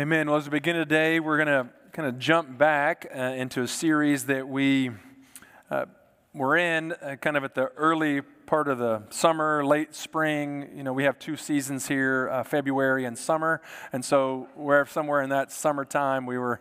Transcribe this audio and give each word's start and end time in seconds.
Amen. 0.00 0.28
Well, 0.28 0.36
as 0.36 0.44
we 0.44 0.50
begin 0.50 0.76
today, 0.76 1.18
we're 1.18 1.44
going 1.44 1.48
to 1.48 1.68
kind 1.90 2.06
of 2.06 2.20
jump 2.20 2.56
back 2.56 3.10
uh, 3.12 3.18
into 3.18 3.62
a 3.62 3.66
series 3.66 4.26
that 4.26 4.46
we 4.46 4.92
uh, 5.72 5.86
were 6.32 6.56
in 6.56 6.92
uh, 6.92 7.16
kind 7.16 7.36
of 7.36 7.42
at 7.42 7.56
the 7.56 7.72
early 7.76 8.20
part 8.20 8.68
of 8.68 8.78
the 8.78 9.02
summer, 9.10 9.66
late 9.66 9.96
spring. 9.96 10.70
You 10.72 10.84
know, 10.84 10.92
we 10.92 11.02
have 11.02 11.18
two 11.18 11.36
seasons 11.36 11.88
here, 11.88 12.30
uh, 12.30 12.44
February 12.44 13.06
and 13.06 13.18
summer. 13.18 13.60
And 13.92 14.04
so, 14.04 14.46
we're 14.54 14.86
somewhere 14.86 15.20
in 15.20 15.30
that 15.30 15.50
summertime, 15.50 16.26
we 16.26 16.38
were 16.38 16.60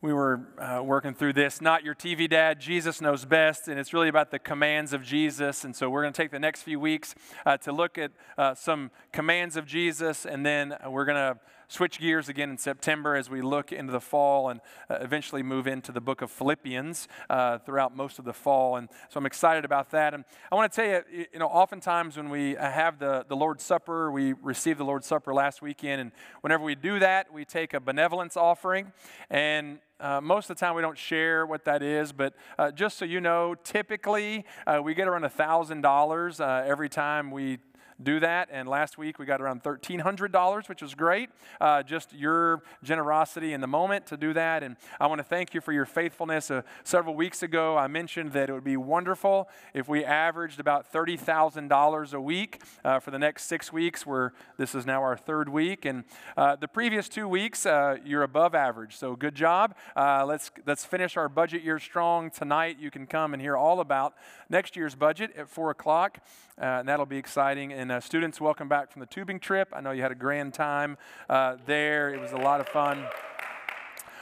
we 0.00 0.12
were 0.12 0.40
uh, 0.58 0.82
working 0.82 1.14
through 1.14 1.34
this. 1.34 1.60
Not 1.60 1.84
your 1.84 1.94
TV 1.94 2.28
dad, 2.28 2.58
Jesus 2.58 3.00
knows 3.00 3.24
best, 3.24 3.68
and 3.68 3.78
it's 3.78 3.92
really 3.92 4.08
about 4.08 4.32
the 4.32 4.38
commands 4.40 4.92
of 4.92 5.04
Jesus. 5.04 5.62
And 5.62 5.76
so 5.76 5.88
we're 5.88 6.02
going 6.02 6.12
to 6.12 6.16
take 6.20 6.32
the 6.32 6.40
next 6.40 6.62
few 6.62 6.80
weeks 6.80 7.14
uh, 7.46 7.56
to 7.58 7.70
look 7.70 7.98
at 7.98 8.10
some 8.58 8.90
commands 9.12 9.56
of 9.56 9.64
Jesus, 9.64 10.26
and 10.26 10.44
then 10.44 10.74
we're 10.88 11.04
going 11.04 11.34
to 11.34 11.38
switch 11.72 11.98
gears 11.98 12.28
again 12.28 12.50
in 12.50 12.58
September 12.58 13.16
as 13.16 13.30
we 13.30 13.40
look 13.40 13.72
into 13.72 13.92
the 13.92 14.00
fall 14.00 14.50
and 14.50 14.60
uh, 14.90 14.98
eventually 15.00 15.42
move 15.42 15.66
into 15.66 15.90
the 15.90 16.02
book 16.02 16.20
of 16.20 16.30
Philippians 16.30 17.08
uh, 17.30 17.58
throughout 17.58 17.96
most 17.96 18.18
of 18.18 18.26
the 18.26 18.32
fall. 18.34 18.76
And 18.76 18.90
so 19.08 19.16
I'm 19.16 19.24
excited 19.24 19.64
about 19.64 19.90
that. 19.90 20.12
And 20.12 20.24
I 20.50 20.54
want 20.54 20.70
to 20.70 20.76
tell 20.76 20.86
you, 20.90 21.26
you 21.32 21.38
know, 21.38 21.46
oftentimes 21.46 22.18
when 22.18 22.28
we 22.28 22.58
uh, 22.58 22.70
have 22.70 22.98
the, 22.98 23.24
the 23.26 23.36
Lord's 23.36 23.64
Supper, 23.64 24.12
we 24.12 24.34
received 24.34 24.78
the 24.78 24.84
Lord's 24.84 25.06
Supper 25.06 25.32
last 25.32 25.62
weekend. 25.62 26.02
And 26.02 26.12
whenever 26.42 26.62
we 26.62 26.74
do 26.74 26.98
that, 26.98 27.32
we 27.32 27.46
take 27.46 27.72
a 27.72 27.80
benevolence 27.80 28.36
offering. 28.36 28.92
And 29.30 29.78
uh, 29.98 30.20
most 30.20 30.50
of 30.50 30.56
the 30.56 30.60
time, 30.60 30.74
we 30.74 30.82
don't 30.82 30.98
share 30.98 31.46
what 31.46 31.64
that 31.64 31.82
is, 31.82 32.12
but 32.12 32.34
uh, 32.58 32.70
just 32.72 32.98
so 32.98 33.04
you 33.04 33.20
know, 33.20 33.54
typically 33.54 34.44
uh, 34.66 34.80
we 34.82 34.94
get 34.94 35.06
around 35.06 35.22
$1,000 35.22 36.40
uh, 36.40 36.68
every 36.68 36.88
time 36.88 37.30
we 37.30 37.58
do 38.02 38.20
that. 38.20 38.48
And 38.50 38.68
last 38.68 38.98
week 38.98 39.18
we 39.18 39.26
got 39.26 39.40
around 39.40 39.62
$1,300, 39.62 40.68
which 40.68 40.82
was 40.82 40.94
great. 40.94 41.30
Uh, 41.60 41.82
just 41.82 42.12
your 42.12 42.62
generosity 42.82 43.52
in 43.52 43.60
the 43.60 43.66
moment 43.66 44.06
to 44.06 44.16
do 44.16 44.32
that. 44.32 44.62
And 44.62 44.76
I 45.00 45.06
want 45.06 45.20
to 45.20 45.24
thank 45.24 45.54
you 45.54 45.60
for 45.60 45.72
your 45.72 45.84
faithfulness. 45.84 46.50
Uh, 46.50 46.62
several 46.84 47.14
weeks 47.14 47.42
ago, 47.42 47.76
I 47.76 47.86
mentioned 47.86 48.32
that 48.32 48.48
it 48.48 48.52
would 48.52 48.64
be 48.64 48.76
wonderful 48.76 49.48
if 49.74 49.88
we 49.88 50.04
averaged 50.04 50.60
about 50.60 50.92
$30,000 50.92 52.14
a 52.14 52.20
week 52.20 52.62
uh, 52.84 52.98
for 52.98 53.10
the 53.10 53.18
next 53.18 53.44
six 53.44 53.72
weeks, 53.72 54.06
where 54.06 54.32
this 54.56 54.74
is 54.74 54.86
now 54.86 55.02
our 55.02 55.16
third 55.16 55.48
week. 55.48 55.84
And 55.84 56.04
uh, 56.36 56.56
the 56.56 56.68
previous 56.68 57.08
two 57.08 57.28
weeks, 57.28 57.66
uh, 57.66 57.98
you're 58.04 58.22
above 58.22 58.54
average. 58.54 58.96
So 58.96 59.14
good 59.14 59.34
job. 59.34 59.74
Uh, 59.94 60.24
let's, 60.26 60.50
let's 60.66 60.84
finish 60.84 61.16
our 61.16 61.28
budget 61.28 61.62
year 61.62 61.78
strong. 61.78 62.30
Tonight, 62.30 62.78
you 62.80 62.90
can 62.90 63.06
come 63.06 63.32
and 63.32 63.40
hear 63.40 63.56
all 63.56 63.80
about 63.80 64.14
next 64.48 64.76
year's 64.76 64.94
budget 64.94 65.30
at 65.36 65.48
4 65.48 65.70
o'clock. 65.70 66.18
and 66.58 66.88
that'll 66.88 67.06
be 67.06 67.18
exciting. 67.18 67.72
And 67.72 67.91
uh, 67.92 68.00
students, 68.00 68.40
welcome 68.40 68.68
back 68.68 68.90
from 68.90 69.00
the 69.00 69.06
tubing 69.06 69.38
trip. 69.38 69.68
I 69.72 69.82
know 69.82 69.90
you 69.90 70.00
had 70.00 70.12
a 70.12 70.16
grand 70.16 70.54
time 70.54 70.96
uh, 71.28 71.56
there. 71.66 72.14
It 72.14 72.20
was 72.20 72.32
a 72.32 72.38
lot 72.38 72.60
of 72.60 72.68
fun. 72.68 73.04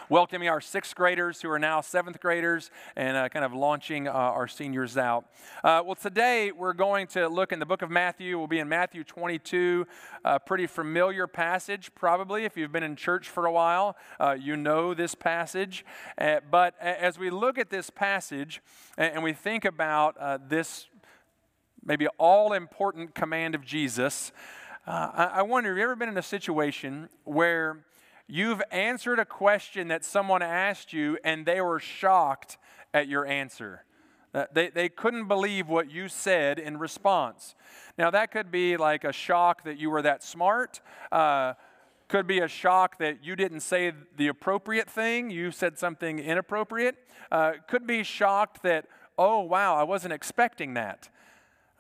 Welcoming 0.09 0.49
our 0.49 0.61
sixth 0.61 0.97
graders 0.97 1.41
who 1.41 1.49
are 1.51 1.59
now 1.59 1.81
seventh 1.81 2.19
graders 2.19 2.73
and 2.97 3.17
uh, 3.17 3.29
kind 3.29 3.45
of 3.45 3.53
launching 3.53 4.09
uh, 4.09 4.13
our 4.13 4.49
seniors 4.49 4.97
out. 4.97 5.27
Uh, 5.63 5.83
well, 5.87 5.95
today 5.95 6.51
we're 6.51 6.73
going 6.73 7.07
to 7.09 7.29
look 7.29 7.53
in 7.53 7.61
the 7.61 7.67
book 7.67 7.81
of 7.81 7.93
Matthew. 7.93 8.37
We'll 8.37 8.49
be 8.49 8.59
in 8.59 8.69
Matthew 8.69 9.05
22, 9.05 9.87
a 10.25 10.41
pretty 10.41 10.67
familiar 10.67 11.29
passage, 11.29 11.95
probably. 11.95 12.45
If 12.45 12.57
you've 12.57 12.73
been 12.73 12.83
in 12.83 12.97
church 12.97 13.29
for 13.29 13.47
a 13.47 13.53
while, 13.53 13.97
uh, 14.19 14.33
you 14.33 14.57
know 14.57 14.95
this 14.95 15.15
passage. 15.15 15.85
but 16.19 16.75
as 16.81 17.21
we 17.21 17.31
look 17.31 17.57
at 17.57 17.71
this 17.71 17.89
passage 17.89 18.63
and 18.99 19.23
we 19.23 19.33
think 19.33 19.65
about 19.65 20.49
this 20.49 20.89
maybe 21.85 22.07
all 22.19 22.53
important 22.53 23.15
command 23.15 23.55
of 23.55 23.65
Jesus. 23.65 24.33
Uh, 24.87 25.31
I, 25.35 25.43
wonder, 25.43 25.71
have 25.71 25.79
you 25.79 25.85
ever 25.85 25.97
been 25.97 26.09
in 26.09 26.19
a 26.19 26.23
situation 26.23 27.09
where 27.25 27.85
you've 28.27 28.63
answered 28.71 29.19
a 29.19 29.25
question 29.25 29.89
that 29.89 30.05
someone 30.05 30.43
asked 30.43 30.93
you 30.93 31.19
and 31.25 31.45
they 31.45 31.61
were 31.61 31.79
shocked 31.79 32.59
at 32.93 33.09
your 33.09 33.27
answer? 33.27 33.85
Uh, 34.33 34.45
they, 34.53 34.69
they 34.69 34.89
couldn't 34.89 35.27
believe 35.27 35.69
what 35.69 35.91
you 35.91 36.09
said 36.09 36.59
in 36.59 36.79
response. 36.79 37.55
Now, 37.99 38.11
that 38.11 38.31
could 38.31 38.51
be 38.51 38.77
like 38.77 39.05
a 39.05 39.13
shock 39.13 39.65
that 39.65 39.79
you 39.79 39.91
were 39.91 40.03
that 40.03 40.23
smart. 40.23 40.81
Uh, 41.11 41.55
could 42.09 42.27
be 42.27 42.41
a 42.41 42.49
shock 42.49 42.99
that 42.99 43.25
you 43.25 43.37
didn't 43.37 43.61
say 43.61 43.93
the 44.17 44.29
appropriate 44.29 44.91
thing, 44.91 45.31
you 45.31 45.51
said 45.51 45.79
something 45.79 46.19
inappropriate. 46.19 46.97
Uh, 47.31 47.53
could 47.69 47.87
be 47.87 48.03
shocked 48.03 48.63
that, 48.63 48.87
oh, 49.17 49.41
wow, 49.41 49.77
I 49.77 49.85
wasn't 49.85 50.13
expecting 50.13 50.75
that. 50.75 51.09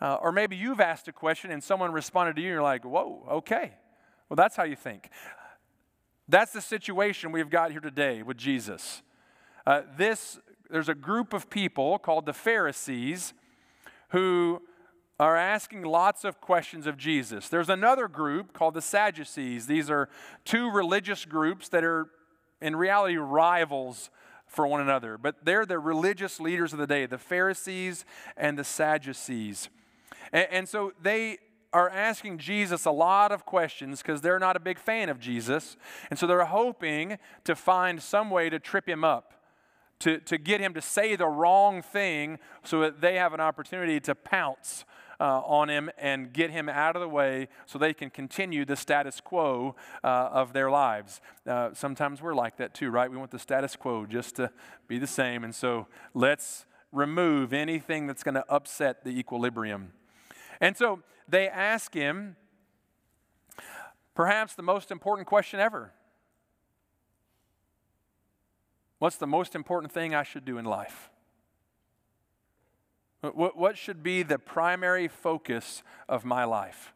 Uh, 0.00 0.14
or 0.22 0.32
maybe 0.32 0.56
you've 0.56 0.80
asked 0.80 1.08
a 1.08 1.12
question 1.12 1.50
and 1.50 1.62
someone 1.62 1.92
responded 1.92 2.36
to 2.36 2.42
you 2.42 2.48
and 2.48 2.54
you're 2.54 2.62
like, 2.62 2.84
whoa, 2.84 3.26
okay. 3.30 3.72
Well, 4.28 4.36
that's 4.36 4.56
how 4.56 4.64
you 4.64 4.76
think. 4.76 5.10
That's 6.28 6.52
the 6.52 6.60
situation 6.60 7.32
we've 7.32 7.50
got 7.50 7.72
here 7.72 7.80
today 7.80 8.22
with 8.22 8.36
Jesus. 8.36 9.02
Uh, 9.66 9.82
this, 9.96 10.38
there's 10.70 10.88
a 10.88 10.94
group 10.94 11.32
of 11.32 11.50
people 11.50 11.98
called 11.98 12.24
the 12.24 12.32
Pharisees 12.32 13.34
who 14.10 14.62
are 15.18 15.36
asking 15.36 15.82
lots 15.82 16.24
of 16.24 16.40
questions 16.40 16.86
of 16.86 16.96
Jesus. 16.96 17.48
There's 17.48 17.68
another 17.68 18.08
group 18.08 18.54
called 18.54 18.74
the 18.74 18.80
Sadducees. 18.80 19.66
These 19.66 19.90
are 19.90 20.08
two 20.44 20.70
religious 20.70 21.26
groups 21.26 21.68
that 21.68 21.84
are 21.84 22.06
in 22.62 22.74
reality 22.74 23.16
rivals 23.16 24.08
for 24.46 24.66
one 24.66 24.80
another, 24.80 25.18
but 25.18 25.44
they're 25.44 25.66
the 25.66 25.78
religious 25.78 26.40
leaders 26.40 26.72
of 26.72 26.78
the 26.78 26.86
day, 26.86 27.06
the 27.06 27.18
Pharisees 27.18 28.04
and 28.36 28.58
the 28.58 28.64
Sadducees. 28.64 29.68
And, 30.32 30.46
and 30.50 30.68
so 30.68 30.92
they 31.02 31.38
are 31.72 31.88
asking 31.88 32.38
Jesus 32.38 32.84
a 32.84 32.90
lot 32.90 33.30
of 33.32 33.46
questions 33.46 34.02
because 34.02 34.20
they're 34.20 34.38
not 34.38 34.56
a 34.56 34.60
big 34.60 34.78
fan 34.78 35.08
of 35.08 35.20
Jesus. 35.20 35.76
And 36.10 36.18
so 36.18 36.26
they're 36.26 36.44
hoping 36.44 37.18
to 37.44 37.54
find 37.54 38.02
some 38.02 38.30
way 38.30 38.50
to 38.50 38.58
trip 38.58 38.88
him 38.88 39.04
up, 39.04 39.34
to, 40.00 40.18
to 40.18 40.36
get 40.38 40.60
him 40.60 40.74
to 40.74 40.80
say 40.80 41.14
the 41.14 41.28
wrong 41.28 41.82
thing 41.82 42.38
so 42.64 42.80
that 42.80 43.00
they 43.00 43.16
have 43.16 43.32
an 43.32 43.40
opportunity 43.40 44.00
to 44.00 44.14
pounce 44.14 44.84
uh, 45.20 45.40
on 45.40 45.68
him 45.68 45.90
and 45.98 46.32
get 46.32 46.50
him 46.50 46.68
out 46.68 46.96
of 46.96 47.02
the 47.02 47.08
way 47.08 47.46
so 47.66 47.78
they 47.78 47.92
can 47.92 48.08
continue 48.08 48.64
the 48.64 48.74
status 48.74 49.20
quo 49.20 49.76
uh, 50.02 50.06
of 50.06 50.54
their 50.54 50.70
lives. 50.70 51.20
Uh, 51.46 51.70
sometimes 51.74 52.22
we're 52.22 52.34
like 52.34 52.56
that 52.56 52.72
too, 52.72 52.90
right? 52.90 53.10
We 53.10 53.18
want 53.18 53.30
the 53.30 53.38
status 53.38 53.76
quo 53.76 54.06
just 54.06 54.36
to 54.36 54.50
be 54.88 54.98
the 54.98 55.06
same. 55.06 55.44
And 55.44 55.54
so 55.54 55.86
let's 56.14 56.64
remove 56.90 57.52
anything 57.52 58.06
that's 58.06 58.22
going 58.22 58.34
to 58.34 58.50
upset 58.50 59.04
the 59.04 59.10
equilibrium. 59.10 59.92
And 60.60 60.76
so 60.76 61.02
they 61.28 61.48
ask 61.48 61.94
him 61.94 62.36
perhaps 64.14 64.54
the 64.54 64.62
most 64.62 64.90
important 64.90 65.26
question 65.26 65.60
ever 65.60 65.92
What's 69.00 69.16
the 69.16 69.26
most 69.26 69.54
important 69.54 69.92
thing 69.92 70.14
I 70.14 70.22
should 70.22 70.44
do 70.44 70.58
in 70.58 70.66
life? 70.66 71.08
What 73.22 73.56
what 73.56 73.78
should 73.78 74.02
be 74.02 74.22
the 74.22 74.38
primary 74.38 75.08
focus 75.08 75.82
of 76.06 76.24
my 76.24 76.44
life? 76.44 76.92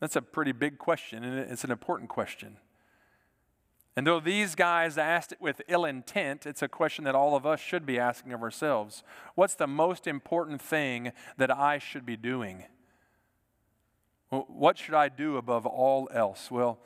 That's 0.00 0.14
a 0.14 0.20
pretty 0.20 0.52
big 0.52 0.76
question, 0.76 1.24
and 1.24 1.50
it's 1.50 1.64
an 1.64 1.70
important 1.70 2.10
question. 2.10 2.58
And 3.96 4.06
though 4.06 4.18
these 4.18 4.54
guys 4.56 4.98
asked 4.98 5.32
it 5.32 5.40
with 5.40 5.62
ill 5.68 5.84
intent, 5.84 6.46
it's 6.46 6.62
a 6.62 6.68
question 6.68 7.04
that 7.04 7.14
all 7.14 7.36
of 7.36 7.46
us 7.46 7.60
should 7.60 7.86
be 7.86 7.98
asking 7.98 8.32
of 8.32 8.42
ourselves. 8.42 9.04
What's 9.36 9.54
the 9.54 9.68
most 9.68 10.06
important 10.06 10.60
thing 10.60 11.12
that 11.36 11.50
I 11.50 11.78
should 11.78 12.04
be 12.04 12.16
doing? 12.16 12.64
What 14.30 14.78
should 14.78 14.94
I 14.94 15.08
do 15.08 15.36
above 15.36 15.64
all 15.64 16.08
else? 16.12 16.50
Well, 16.50 16.80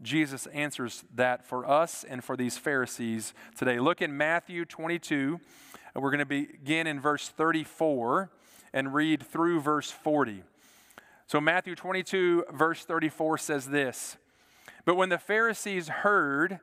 Jesus 0.00 0.46
answers 0.46 1.04
that 1.14 1.44
for 1.44 1.68
us 1.68 2.04
and 2.04 2.24
for 2.24 2.36
these 2.36 2.56
Pharisees 2.56 3.34
today. 3.56 3.78
Look 3.78 4.00
in 4.00 4.16
Matthew 4.16 4.64
22, 4.64 5.40
and 5.94 6.02
we're 6.02 6.10
going 6.10 6.18
to 6.20 6.26
begin 6.26 6.86
in 6.86 6.98
verse 6.98 7.28
34 7.28 8.30
and 8.72 8.94
read 8.94 9.22
through 9.22 9.60
verse 9.60 9.90
40. 9.90 10.42
So, 11.26 11.40
Matthew 11.40 11.74
22, 11.74 12.46
verse 12.52 12.84
34 12.84 13.38
says 13.38 13.66
this. 13.66 14.16
But 14.84 14.96
when 14.96 15.08
the 15.08 15.18
Pharisees 15.18 15.88
heard 15.88 16.60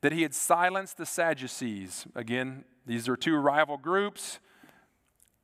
that 0.00 0.12
he 0.12 0.22
had 0.22 0.34
silenced 0.34 0.96
the 0.96 1.06
Sadducees, 1.06 2.06
again, 2.14 2.64
these 2.86 3.08
are 3.08 3.16
two 3.16 3.36
rival 3.36 3.76
groups. 3.76 4.38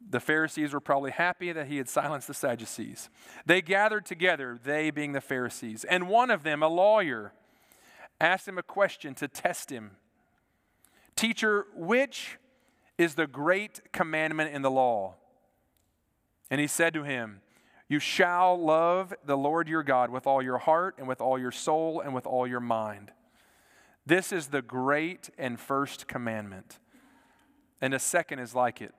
The 0.08 0.20
Pharisees 0.20 0.72
were 0.72 0.80
probably 0.80 1.10
happy 1.10 1.52
that 1.52 1.66
he 1.66 1.76
had 1.76 1.88
silenced 1.88 2.26
the 2.26 2.34
Sadducees. 2.34 3.10
They 3.46 3.62
gathered 3.62 4.06
together, 4.06 4.58
they 4.62 4.90
being 4.90 5.12
the 5.12 5.20
Pharisees, 5.20 5.84
and 5.84 6.08
one 6.08 6.30
of 6.30 6.42
them, 6.42 6.62
a 6.62 6.68
lawyer, 6.68 7.32
asked 8.20 8.48
him 8.48 8.58
a 8.58 8.62
question 8.62 9.14
to 9.14 9.28
test 9.28 9.70
him 9.70 9.92
Teacher, 11.16 11.66
which 11.74 12.38
is 12.96 13.14
the 13.14 13.26
great 13.26 13.92
commandment 13.92 14.54
in 14.54 14.62
the 14.62 14.70
law? 14.70 15.16
And 16.50 16.60
he 16.62 16.66
said 16.66 16.94
to 16.94 17.02
him, 17.02 17.42
you 17.90 17.98
shall 17.98 18.56
love 18.56 19.12
the 19.26 19.36
Lord 19.36 19.66
your 19.66 19.82
God 19.82 20.10
with 20.10 20.24
all 20.24 20.40
your 20.40 20.58
heart 20.58 20.94
and 20.96 21.08
with 21.08 21.20
all 21.20 21.36
your 21.36 21.50
soul 21.50 22.00
and 22.00 22.14
with 22.14 22.24
all 22.24 22.46
your 22.46 22.60
mind. 22.60 23.10
This 24.06 24.32
is 24.32 24.46
the 24.46 24.62
great 24.62 25.28
and 25.36 25.58
first 25.58 26.06
commandment. 26.06 26.78
And 27.80 27.92
a 27.92 27.98
second 27.98 28.38
is 28.38 28.54
like 28.54 28.80
it 28.80 28.94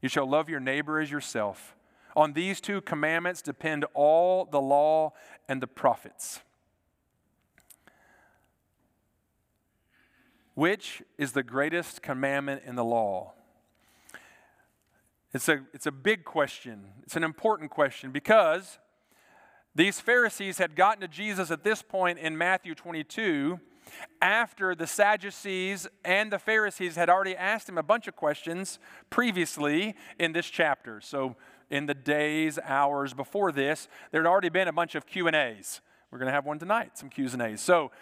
You 0.00 0.08
shall 0.08 0.28
love 0.28 0.48
your 0.48 0.60
neighbor 0.60 1.00
as 1.00 1.10
yourself. 1.10 1.74
On 2.14 2.32
these 2.32 2.60
two 2.60 2.80
commandments 2.80 3.42
depend 3.42 3.84
all 3.94 4.44
the 4.44 4.60
law 4.60 5.12
and 5.48 5.60
the 5.60 5.66
prophets. 5.66 6.38
Which 10.54 11.02
is 11.18 11.32
the 11.32 11.42
greatest 11.42 12.00
commandment 12.00 12.62
in 12.64 12.76
the 12.76 12.84
law? 12.84 13.32
It's 15.32 15.48
a, 15.48 15.60
it's 15.72 15.86
a 15.86 15.92
big 15.92 16.24
question. 16.24 16.86
It's 17.04 17.16
an 17.16 17.22
important 17.22 17.70
question 17.70 18.10
because 18.10 18.78
these 19.74 20.00
Pharisees 20.00 20.58
had 20.58 20.74
gotten 20.74 21.00
to 21.02 21.08
Jesus 21.08 21.50
at 21.52 21.62
this 21.62 21.82
point 21.82 22.18
in 22.18 22.36
Matthew 22.36 22.74
22 22.74 23.60
after 24.20 24.74
the 24.74 24.86
Sadducees 24.86 25.86
and 26.04 26.32
the 26.32 26.38
Pharisees 26.38 26.96
had 26.96 27.08
already 27.08 27.36
asked 27.36 27.68
him 27.68 27.78
a 27.78 27.82
bunch 27.82 28.08
of 28.08 28.16
questions 28.16 28.78
previously 29.08 29.94
in 30.18 30.32
this 30.32 30.46
chapter. 30.46 31.00
So 31.00 31.36
in 31.70 31.86
the 31.86 31.94
days, 31.94 32.58
hours 32.64 33.14
before 33.14 33.52
this, 33.52 33.88
there 34.10 34.22
had 34.22 34.28
already 34.28 34.48
been 34.48 34.66
a 34.66 34.72
bunch 34.72 34.96
of 34.96 35.06
Q&As. 35.06 35.80
We're 36.10 36.18
going 36.18 36.26
to 36.26 36.32
have 36.32 36.44
one 36.44 36.58
tonight, 36.58 36.98
some 36.98 37.08
Q's 37.08 37.34
and 37.34 37.42
A's. 37.42 37.60
So 37.60 37.92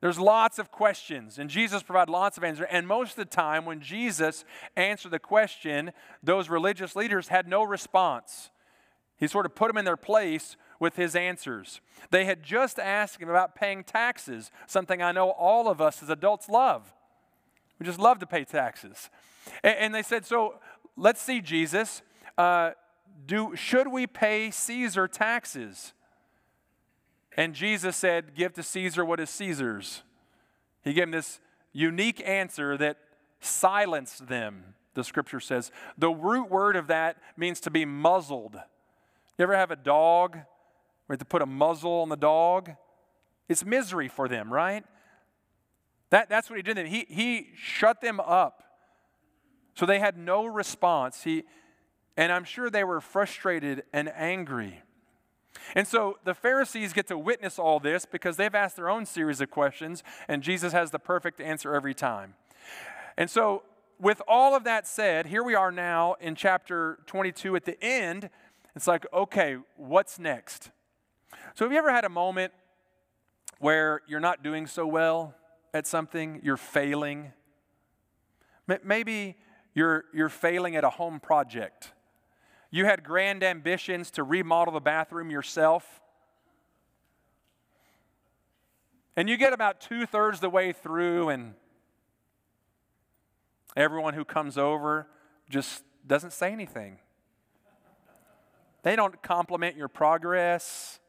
there's 0.00 0.18
lots 0.18 0.58
of 0.58 0.70
questions, 0.70 1.38
and 1.38 1.50
Jesus 1.50 1.82
provided 1.82 2.10
lots 2.10 2.38
of 2.38 2.44
answers. 2.44 2.66
And 2.70 2.88
most 2.88 3.10
of 3.10 3.16
the 3.16 3.24
time, 3.26 3.66
when 3.66 3.80
Jesus 3.80 4.44
answered 4.74 5.10
the 5.10 5.18
question, 5.18 5.92
those 6.22 6.48
religious 6.48 6.96
leaders 6.96 7.28
had 7.28 7.46
no 7.46 7.62
response. 7.62 8.50
He 9.18 9.26
sort 9.26 9.44
of 9.44 9.54
put 9.54 9.68
them 9.68 9.76
in 9.76 9.84
their 9.84 9.98
place 9.98 10.56
with 10.78 10.96
his 10.96 11.14
answers. 11.14 11.82
They 12.10 12.24
had 12.24 12.42
just 12.42 12.78
asked 12.78 13.20
him 13.20 13.28
about 13.28 13.54
paying 13.54 13.84
taxes, 13.84 14.50
something 14.66 15.02
I 15.02 15.12
know 15.12 15.30
all 15.30 15.68
of 15.68 15.82
us 15.82 16.02
as 16.02 16.08
adults 16.08 16.48
love. 16.48 16.94
We 17.78 17.84
just 17.84 17.98
love 17.98 18.18
to 18.20 18.26
pay 18.26 18.44
taxes. 18.44 19.10
And, 19.62 19.94
they 19.94 20.02
said, 20.02 20.24
So 20.24 20.54
let's 20.96 21.20
see, 21.20 21.42
Jesus, 21.42 22.00
uh, 22.38 22.70
do, 23.26 23.54
should 23.54 23.88
we 23.88 24.06
pay 24.06 24.50
Caesar 24.50 25.06
taxes? 25.06 25.92
And 27.40 27.54
Jesus 27.54 27.96
said, 27.96 28.34
Give 28.34 28.52
to 28.52 28.62
Caesar 28.62 29.02
what 29.02 29.18
is 29.18 29.30
Caesar's. 29.30 30.02
He 30.84 30.92
gave 30.92 31.04
them 31.04 31.12
this 31.12 31.40
unique 31.72 32.22
answer 32.28 32.76
that 32.76 32.98
silenced 33.40 34.26
them, 34.26 34.74
the 34.92 35.02
scripture 35.02 35.40
says. 35.40 35.72
The 35.96 36.10
root 36.10 36.50
word 36.50 36.76
of 36.76 36.88
that 36.88 37.16
means 37.38 37.58
to 37.60 37.70
be 37.70 37.86
muzzled. 37.86 38.56
You 39.38 39.42
ever 39.44 39.56
have 39.56 39.70
a 39.70 39.76
dog 39.76 40.36
We 41.08 41.14
have 41.14 41.20
to 41.20 41.24
put 41.24 41.40
a 41.40 41.46
muzzle 41.46 42.02
on 42.02 42.10
the 42.10 42.16
dog? 42.16 42.72
It's 43.48 43.64
misery 43.64 44.08
for 44.08 44.28
them, 44.28 44.52
right? 44.52 44.84
That, 46.10 46.28
that's 46.28 46.50
what 46.50 46.58
he 46.58 46.62
did. 46.62 46.76
He, 46.88 47.06
he 47.08 47.52
shut 47.56 48.02
them 48.02 48.20
up. 48.20 48.64
So 49.76 49.86
they 49.86 49.98
had 49.98 50.18
no 50.18 50.44
response. 50.44 51.22
He, 51.22 51.44
and 52.18 52.32
I'm 52.32 52.44
sure 52.44 52.68
they 52.68 52.84
were 52.84 53.00
frustrated 53.00 53.84
and 53.94 54.12
angry. 54.14 54.82
And 55.74 55.86
so 55.86 56.18
the 56.24 56.34
Pharisees 56.34 56.92
get 56.92 57.06
to 57.08 57.18
witness 57.18 57.58
all 57.58 57.80
this 57.80 58.04
because 58.04 58.36
they've 58.36 58.54
asked 58.54 58.76
their 58.76 58.88
own 58.88 59.06
series 59.06 59.40
of 59.40 59.50
questions, 59.50 60.02
and 60.28 60.42
Jesus 60.42 60.72
has 60.72 60.90
the 60.90 60.98
perfect 60.98 61.40
answer 61.40 61.74
every 61.74 61.94
time. 61.94 62.34
And 63.16 63.28
so, 63.28 63.62
with 63.98 64.22
all 64.26 64.56
of 64.56 64.64
that 64.64 64.86
said, 64.86 65.26
here 65.26 65.42
we 65.42 65.54
are 65.54 65.70
now 65.70 66.14
in 66.20 66.34
chapter 66.34 67.00
22 67.06 67.54
at 67.56 67.66
the 67.66 67.82
end. 67.84 68.30
It's 68.74 68.86
like, 68.86 69.04
okay, 69.12 69.58
what's 69.76 70.18
next? 70.18 70.70
So, 71.54 71.64
have 71.64 71.72
you 71.72 71.78
ever 71.78 71.92
had 71.92 72.04
a 72.04 72.08
moment 72.08 72.52
where 73.58 74.00
you're 74.08 74.20
not 74.20 74.42
doing 74.42 74.66
so 74.66 74.86
well 74.86 75.34
at 75.74 75.86
something, 75.86 76.40
you're 76.42 76.56
failing? 76.56 77.32
Maybe 78.84 79.36
you're, 79.74 80.04
you're 80.14 80.28
failing 80.28 80.76
at 80.76 80.84
a 80.84 80.90
home 80.90 81.20
project 81.20 81.92
you 82.70 82.84
had 82.84 83.02
grand 83.02 83.42
ambitions 83.42 84.10
to 84.12 84.22
remodel 84.22 84.72
the 84.72 84.80
bathroom 84.80 85.30
yourself. 85.30 86.00
And 89.16 89.28
you 89.28 89.36
get 89.36 89.52
about 89.52 89.80
two 89.80 90.06
thirds 90.06 90.40
the 90.40 90.48
way 90.48 90.72
through, 90.72 91.30
and 91.30 91.54
everyone 93.76 94.14
who 94.14 94.24
comes 94.24 94.56
over 94.56 95.08
just 95.48 95.82
doesn't 96.06 96.32
say 96.32 96.52
anything. 96.52 96.98
They 98.82 98.96
don't 98.96 99.20
compliment 99.22 99.76
your 99.76 99.88
progress. 99.88 101.00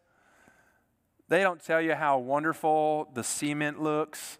They 1.29 1.41
don't 1.41 1.63
tell 1.63 1.79
you 1.79 1.93
how 1.93 2.17
wonderful 2.17 3.07
the 3.13 3.23
cement 3.23 3.81
looks. 3.81 4.39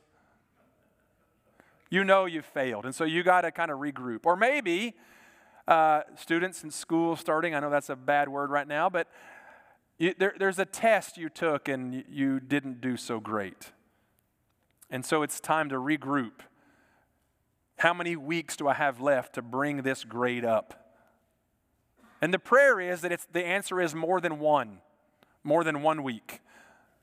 You 1.90 2.04
know 2.04 2.26
you've 2.26 2.46
failed, 2.46 2.86
and 2.86 2.96
so 2.96 3.04
you 3.04 3.22
got 3.22 3.42
to 3.42 3.52
kind 3.52 3.72
of 3.72 3.80
regroup. 3.80 4.26
Or 4.26 4.36
maybe 4.36 4.96
uh, 5.68 6.02
students 6.16 6.64
in 6.64 6.72
school 6.72 7.16
starting. 7.16 7.56
I 7.56 7.60
know 7.60 7.70
that's 7.70 7.90
a 7.90 7.96
bad 7.96 8.30
word 8.30 8.50
right 8.50 8.68
now, 8.68 8.90
but 8.90 9.08
you, 9.98 10.14
there, 10.18 10.34
there's 10.38 10.60
a 10.60 10.66
test 10.66 11.18
you 11.18 11.30
took 11.30 11.68
and 11.68 12.04
you 12.10 12.40
didn't 12.40 12.82
do 12.82 12.98
so 12.98 13.20
great. 13.20 13.72
And 14.90 15.06
so 15.06 15.24
it's 15.24 15.40
time 15.40 15.70
to 15.70 15.76
regroup. 15.76 16.42
How 17.78 17.94
many 17.94 18.16
weeks 18.16 18.56
do 18.56 18.68
I 18.68 18.74
have 18.74 19.00
left 19.00 19.34
to 19.36 19.42
bring 19.42 19.84
this 19.84 20.04
grade 20.04 20.46
up? 20.46 20.78
And 22.22 22.34
the 22.34 22.40
prayer 22.40 22.80
is 22.80 23.02
that 23.02 23.12
it's, 23.12 23.26
the 23.32 23.44
answer 23.44 23.82
is 23.82 23.96
more 23.96 24.22
than 24.22 24.40
one, 24.40 24.80
more 25.44 25.64
than 25.64 25.82
one 25.82 26.04
week 26.04 26.42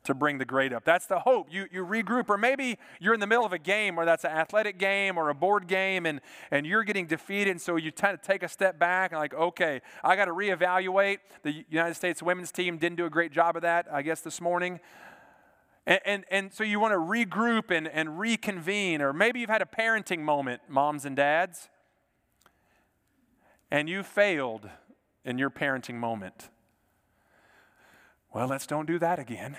to 0.04 0.14
bring 0.14 0.38
the 0.38 0.44
grade 0.44 0.72
up. 0.72 0.84
That's 0.84 1.06
the 1.06 1.18
hope. 1.18 1.48
You, 1.50 1.66
you 1.70 1.84
regroup, 1.84 2.30
or 2.30 2.38
maybe 2.38 2.78
you're 3.00 3.14
in 3.14 3.20
the 3.20 3.26
middle 3.26 3.44
of 3.44 3.52
a 3.52 3.58
game, 3.58 3.98
or 3.98 4.04
that's 4.04 4.24
an 4.24 4.30
athletic 4.30 4.78
game 4.78 5.18
or 5.18 5.28
a 5.28 5.34
board 5.34 5.66
game, 5.66 6.06
and, 6.06 6.20
and 6.50 6.66
you're 6.66 6.84
getting 6.84 7.06
defeated, 7.06 7.50
and 7.50 7.60
so 7.60 7.76
you 7.76 7.92
kind 7.92 8.14
of 8.14 8.22
take 8.22 8.42
a 8.42 8.48
step 8.48 8.78
back 8.78 9.12
and, 9.12 9.20
like, 9.20 9.34
okay, 9.34 9.82
I 10.02 10.16
got 10.16 10.26
to 10.26 10.32
reevaluate. 10.32 11.18
The 11.42 11.64
United 11.68 11.94
States 11.94 12.22
women's 12.22 12.52
team 12.52 12.78
didn't 12.78 12.96
do 12.96 13.06
a 13.06 13.10
great 13.10 13.32
job 13.32 13.56
of 13.56 13.62
that, 13.62 13.86
I 13.92 14.02
guess, 14.02 14.20
this 14.20 14.40
morning. 14.40 14.80
And, 15.86 16.00
and, 16.04 16.24
and 16.30 16.52
so 16.52 16.64
you 16.64 16.80
want 16.80 16.92
to 16.92 16.98
regroup 16.98 17.70
and, 17.70 17.88
and 17.88 18.18
reconvene, 18.18 19.02
or 19.02 19.12
maybe 19.12 19.40
you've 19.40 19.50
had 19.50 19.62
a 19.62 19.66
parenting 19.66 20.20
moment, 20.20 20.62
moms 20.68 21.04
and 21.04 21.16
dads, 21.16 21.68
and 23.70 23.88
you 23.88 24.02
failed 24.02 24.70
in 25.24 25.38
your 25.38 25.50
parenting 25.50 25.96
moment. 25.96 26.48
Well, 28.32 28.46
let's 28.46 28.66
don't 28.66 28.86
do 28.86 28.98
that 28.98 29.18
again. 29.18 29.56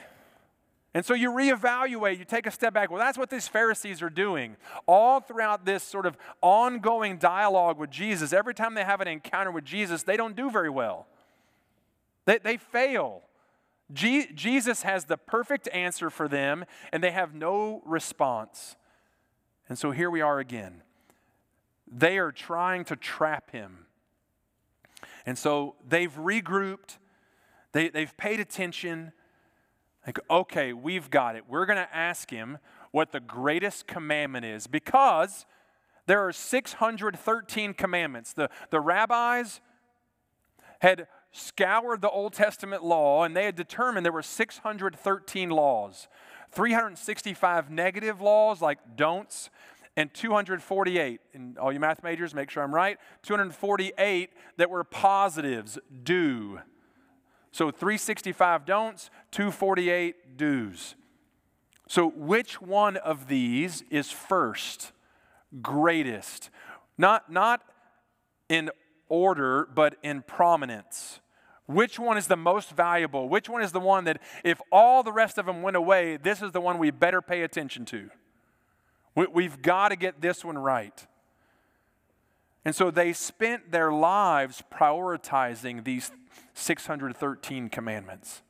And 0.94 1.06
so 1.06 1.14
you 1.14 1.32
reevaluate, 1.32 2.18
you 2.18 2.26
take 2.26 2.48
a 2.48 2.52
step 2.52 2.74
back. 2.74 2.90
Well, 2.90 3.00
that's 3.00 3.18
what 3.18 3.30
these 3.30 3.48
Pharisees 3.48 4.02
are 4.02 4.10
doing. 4.10 4.58
All 4.88 5.20
throughout 5.20 5.64
this 5.64 5.84
sort 5.84 6.08
of 6.08 6.18
ongoing 6.42 7.18
dialogue 7.18 7.78
with 7.78 7.92
Jesus, 7.92 8.34
every 8.34 8.56
time 8.56 8.74
they 8.74 8.84
have 8.84 9.00
an 9.00 9.08
encounter 9.08 9.52
with 9.52 9.66
Jesus, 9.66 10.02
they 10.02 10.18
don't 10.18 10.36
do 10.36 10.50
very 10.50 10.70
well. 10.70 11.06
They, 12.26 12.40
they 12.40 12.58
fail. 12.58 13.22
Je- 13.94 14.32
Jesus 14.34 14.82
has 14.82 15.06
the 15.06 15.18
perfect 15.18 15.70
answer 15.72 16.10
for 16.10 16.28
them, 16.28 16.66
and 16.92 17.04
they 17.04 17.12
have 17.12 17.36
no 17.36 17.84
response. 17.86 18.76
And 19.68 19.78
so 19.78 19.92
here 19.92 20.10
we 20.10 20.22
are 20.22 20.40
again. 20.40 20.82
They 21.88 22.18
are 22.18 22.32
trying 22.32 22.86
to 22.86 22.96
trap 22.96 23.52
him. 23.52 23.86
And 25.26 25.38
so 25.38 25.76
they've 25.88 26.14
regrouped, 26.14 26.98
they, 27.74 27.90
they've 27.90 28.16
paid 28.18 28.40
attention. 28.40 29.12
Like, 30.10 30.20
okay, 30.28 30.74
we've 30.74 31.12
got 31.12 31.36
it. 31.36 31.44
We're 31.48 31.68
going 31.68 31.78
to 31.78 31.96
ask 31.96 32.32
him 32.32 32.58
what 32.90 33.12
the 33.12 33.20
greatest 33.20 33.86
commandment 33.86 34.44
is 34.44 34.66
because 34.66 35.46
there 36.08 36.26
are 36.28 36.32
613 36.32 37.76
commandments. 37.76 38.34
The, 38.34 38.50
the 38.72 38.80
rabbis 38.80 39.62
had 40.80 41.06
scoured 41.32 42.02
the 42.02 42.10
Old 42.10 42.34
Testament 42.34 42.84
law 42.84 43.24
and 43.24 43.38
they 43.38 43.46
had 43.46 43.56
determined 43.56 44.04
there 44.04 44.12
were 44.12 44.24
613 44.24 45.50
laws 45.52 46.08
365 46.54 47.70
negative 47.70 48.20
laws 48.20 48.64
like 48.64 48.80
don'ts 48.96 49.52
and 49.96 50.12
248 50.12 51.22
and 51.36 51.60
all 51.60 51.72
you 51.72 51.80
math 51.80 52.02
majors 52.02 52.34
make 52.34 52.50
sure 52.50 52.64
i'm 52.64 52.74
right 52.74 52.98
248 53.22 54.32
that 54.58 54.72
were 54.72 54.84
positives 54.84 55.78
do 56.02 56.60
so 57.52 57.72
365 57.72 58.66
don'ts, 58.66 59.10
248 59.32 60.38
do's. 60.38 60.96
So 61.88 62.10
which 62.16 62.62
one 62.62 62.98
of 62.98 63.28
these 63.28 63.84
is 63.90 64.12
first, 64.12 64.92
greatest? 65.62 66.50
Not, 66.98 67.32
not 67.32 67.62
in 68.48 68.70
order, 69.08 69.68
but 69.74 69.96
in 70.04 70.22
prominence. 70.22 71.20
Which 71.66 72.00
one 72.00 72.18
is 72.18 72.28
the 72.28 72.36
most 72.38 72.72
valuable? 72.72 73.30
Which 73.30 73.50
one 73.50 73.62
is 73.62 73.72
the 73.72 73.80
one 73.80 74.04
that, 74.06 74.22
if 74.44 74.62
all 74.72 75.04
the 75.04 75.12
rest 75.12 75.38
of 75.38 75.46
them 75.46 75.62
went 75.62 75.78
away, 75.78 76.18
this 76.18 76.42
is 76.42 76.52
the 76.52 76.62
one 76.62 76.78
we 76.78 76.92
better 76.92 77.22
pay 77.22 77.44
attention 77.44 77.86
to? 77.86 78.10
We, 79.16 79.44
have 79.44 79.62
got 79.62 79.90
to 79.90 79.96
get 79.96 80.22
this 80.22 80.46
one 80.46 80.58
right. 80.58 81.06
And 82.66 82.76
so 82.76 82.92
they 82.92 83.14
spent 83.14 83.72
their 83.72 83.92
lives 83.92 84.64
prioritizing 84.72 85.84
these 85.84 86.12
613 86.60 87.70
commandments. 87.70 88.42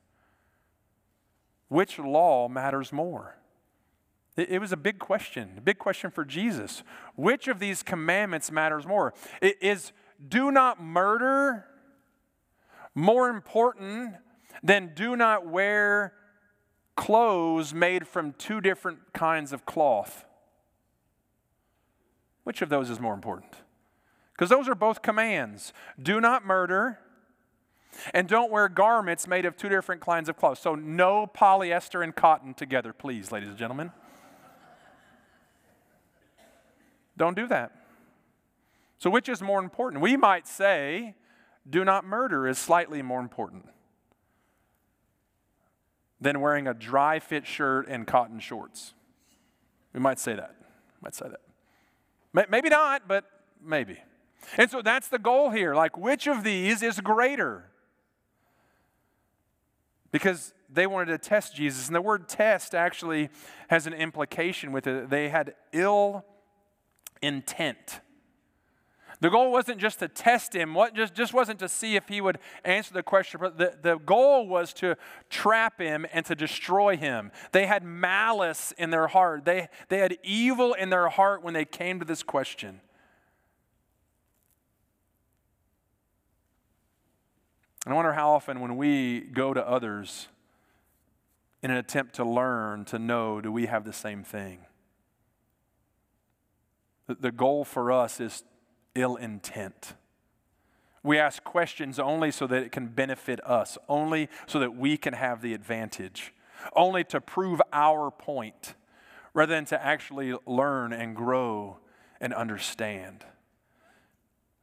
Which 1.67 1.99
law 1.99 2.47
matters 2.47 2.91
more? 2.91 3.37
It, 4.35 4.61
was 4.61 4.71
a 4.71 4.77
big 4.77 4.99
question, 4.99 5.55
a 5.57 5.61
big 5.61 5.79
question 5.79 6.11
for 6.11 6.23
Jesus. 6.23 6.83
Which 7.15 7.47
of 7.47 7.59
these 7.59 7.83
commandments 7.83 8.51
matters 8.51 8.87
more? 8.87 9.13
It 9.41 9.57
is 9.61 9.91
do 10.27 10.51
not 10.51 10.81
murder 10.81 11.65
more 12.95 13.29
important 13.29 14.15
than 14.63 14.93
do 14.95 15.15
not 15.15 15.47
wear 15.47 16.13
clothes 16.95 17.73
made 17.73 18.07
from 18.07 18.33
two 18.33 18.61
different 18.61 19.13
kinds 19.13 19.53
of 19.53 19.65
cloth? 19.65 20.25
Which 22.43 22.61
of 22.61 22.69
those 22.69 22.89
is 22.89 22.99
more 22.99 23.13
important? 23.13 23.55
Because 24.33 24.49
those 24.49 24.69
are 24.69 24.75
both 24.75 25.01
commands. 25.01 25.73
Do 26.01 26.21
not 26.21 26.45
murder, 26.45 26.99
and 28.13 28.27
don't 28.27 28.51
wear 28.51 28.69
garments 28.69 29.27
made 29.27 29.45
of 29.45 29.57
two 29.57 29.69
different 29.69 30.01
kinds 30.01 30.29
of 30.29 30.37
clothes. 30.37 30.59
So, 30.59 30.75
no 30.75 31.27
polyester 31.27 32.03
and 32.03 32.15
cotton 32.15 32.53
together, 32.53 32.93
please, 32.93 33.31
ladies 33.31 33.49
and 33.49 33.57
gentlemen. 33.57 33.91
Don't 37.17 37.35
do 37.35 37.47
that. 37.47 37.71
So, 38.97 39.09
which 39.09 39.29
is 39.29 39.41
more 39.41 39.59
important? 39.59 40.01
We 40.01 40.17
might 40.17 40.47
say, 40.47 41.15
do 41.69 41.83
not 41.83 42.05
murder 42.05 42.47
is 42.47 42.57
slightly 42.57 43.01
more 43.01 43.19
important 43.19 43.65
than 46.21 46.41
wearing 46.41 46.67
a 46.67 46.73
dry 46.73 47.19
fit 47.19 47.45
shirt 47.45 47.87
and 47.87 48.05
cotton 48.05 48.39
shorts. 48.39 48.93
We 49.93 49.99
might 49.99 50.19
say 50.19 50.35
that. 50.35 50.55
Might 51.01 51.15
say 51.15 51.27
that. 51.29 52.49
Maybe 52.49 52.69
not, 52.69 53.07
but 53.07 53.25
maybe. 53.63 53.97
And 54.57 54.69
so 54.69 54.81
that's 54.81 55.07
the 55.07 55.19
goal 55.19 55.49
here. 55.49 55.75
Like, 55.75 55.97
which 55.97 56.27
of 56.27 56.43
these 56.43 56.83
is 56.83 56.99
greater? 56.99 57.68
Because 60.11 60.53
they 60.71 60.87
wanted 60.87 61.07
to 61.07 61.17
test 61.17 61.55
Jesus. 61.55 61.87
And 61.87 61.95
the 61.95 62.01
word 62.01 62.27
test 62.27 62.75
actually 62.75 63.29
has 63.69 63.87
an 63.87 63.93
implication 63.93 64.71
with 64.71 64.87
it. 64.87 65.09
They 65.09 65.29
had 65.29 65.55
ill 65.71 66.25
intent. 67.21 68.01
The 69.21 69.29
goal 69.29 69.51
wasn't 69.51 69.79
just 69.79 69.99
to 69.99 70.07
test 70.07 70.55
him, 70.55 70.73
what 70.73 70.95
just, 70.95 71.13
just 71.13 71.33
wasn't 71.33 71.59
to 71.59 71.67
see 71.67 71.97
if 71.97 72.07
he 72.07 72.21
would 72.21 72.39
answer 72.63 72.93
the 72.93 73.03
question, 73.03 73.41
but 73.41 73.57
the, 73.57 73.77
the 73.81 73.97
goal 73.97 74.47
was 74.47 74.71
to 74.75 74.95
trap 75.29 75.81
him 75.81 76.05
and 76.13 76.25
to 76.25 76.35
destroy 76.35 76.95
him. 76.95 77.31
They 77.51 77.65
had 77.65 77.83
malice 77.83 78.73
in 78.77 78.91
their 78.91 79.07
heart, 79.07 79.43
they, 79.43 79.67
they 79.89 79.97
had 79.97 80.17
evil 80.23 80.73
in 80.73 80.89
their 80.89 81.09
heart 81.09 81.43
when 81.43 81.53
they 81.53 81.65
came 81.65 81.99
to 81.99 82.05
this 82.05 82.23
question. 82.23 82.79
And 87.89 87.95
I 87.95 87.95
wonder 87.95 88.13
how 88.13 88.29
often 88.29 88.59
when 88.59 88.77
we 88.77 89.21
go 89.21 89.51
to 89.51 89.67
others 89.67 90.27
in 91.63 91.71
an 91.71 91.77
attempt 91.77 92.13
to 92.17 92.23
learn, 92.23 92.85
to 92.85 92.99
know, 92.99 93.41
do 93.41 93.51
we 93.51 93.65
have 93.65 93.83
the 93.83 93.93
same 93.93 94.23
thing? 94.23 94.59
The 97.07 97.31
goal 97.31 97.65
for 97.65 97.91
us 97.91 98.19
is 98.19 98.43
ill 98.93 99.15
intent. 99.15 99.95
We 101.01 101.17
ask 101.17 101.43
questions 101.43 101.97
only 101.97 102.29
so 102.29 102.45
that 102.45 102.61
it 102.61 102.71
can 102.71 102.89
benefit 102.89 103.43
us, 103.43 103.75
only 103.87 104.29
so 104.45 104.59
that 104.59 104.75
we 104.75 104.95
can 104.95 105.15
have 105.15 105.41
the 105.41 105.55
advantage, 105.55 106.31
only 106.75 107.03
to 107.05 107.19
prove 107.19 107.59
our 107.73 108.11
point, 108.11 108.75
rather 109.33 109.55
than 109.55 109.65
to 109.65 109.83
actually 109.83 110.35
learn 110.45 110.93
and 110.93 111.15
grow 111.15 111.79
and 112.21 112.35
understand. 112.35 113.25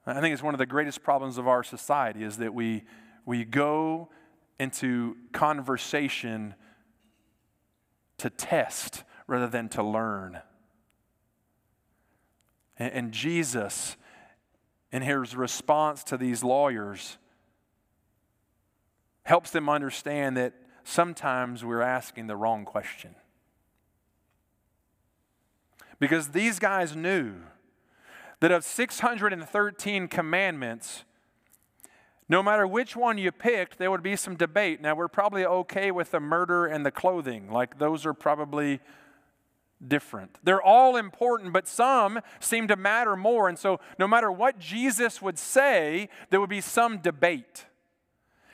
I 0.06 0.20
think 0.20 0.32
it's 0.32 0.44
one 0.44 0.54
of 0.54 0.58
the 0.58 0.66
greatest 0.66 1.02
problems 1.02 1.38
of 1.38 1.48
our 1.48 1.64
society 1.64 2.22
is 2.22 2.36
that 2.36 2.54
we, 2.54 2.84
we 3.26 3.44
go 3.44 4.08
into 4.58 5.16
conversation 5.32 6.54
to 8.16 8.30
test 8.30 9.04
rather 9.26 9.48
than 9.48 9.68
to 9.68 9.82
learn. 9.82 10.40
And, 12.78 12.92
and 12.92 13.12
Jesus 13.12 13.96
in 14.92 15.02
his 15.02 15.36
response 15.36 16.02
to 16.04 16.16
these 16.16 16.42
lawyers 16.42 17.18
helps 19.24 19.50
them 19.50 19.68
understand 19.68 20.36
that 20.36 20.54
sometimes 20.84 21.64
we're 21.64 21.82
asking 21.82 22.28
the 22.28 22.36
wrong 22.36 22.64
question. 22.64 23.16
Because 25.98 26.28
these 26.28 26.58
guys 26.58 26.94
knew 26.94 27.34
that 28.40 28.52
of 28.52 28.64
613 28.64 30.08
commandments, 30.08 31.04
no 32.28 32.42
matter 32.42 32.66
which 32.66 32.96
one 32.96 33.18
you 33.18 33.30
picked, 33.30 33.78
there 33.78 33.90
would 33.90 34.02
be 34.02 34.16
some 34.16 34.34
debate. 34.34 34.80
Now, 34.80 34.94
we're 34.94 35.08
probably 35.08 35.44
okay 35.44 35.90
with 35.90 36.10
the 36.10 36.20
murder 36.20 36.66
and 36.66 36.84
the 36.84 36.90
clothing. 36.90 37.50
Like, 37.50 37.78
those 37.78 38.04
are 38.04 38.14
probably 38.14 38.80
different. 39.86 40.38
They're 40.42 40.62
all 40.62 40.96
important, 40.96 41.52
but 41.52 41.68
some 41.68 42.20
seem 42.40 42.66
to 42.68 42.76
matter 42.76 43.14
more. 43.14 43.48
And 43.48 43.58
so, 43.58 43.78
no 43.98 44.08
matter 44.08 44.32
what 44.32 44.58
Jesus 44.58 45.22
would 45.22 45.38
say, 45.38 46.08
there 46.30 46.40
would 46.40 46.50
be 46.50 46.60
some 46.60 46.98
debate. 46.98 47.66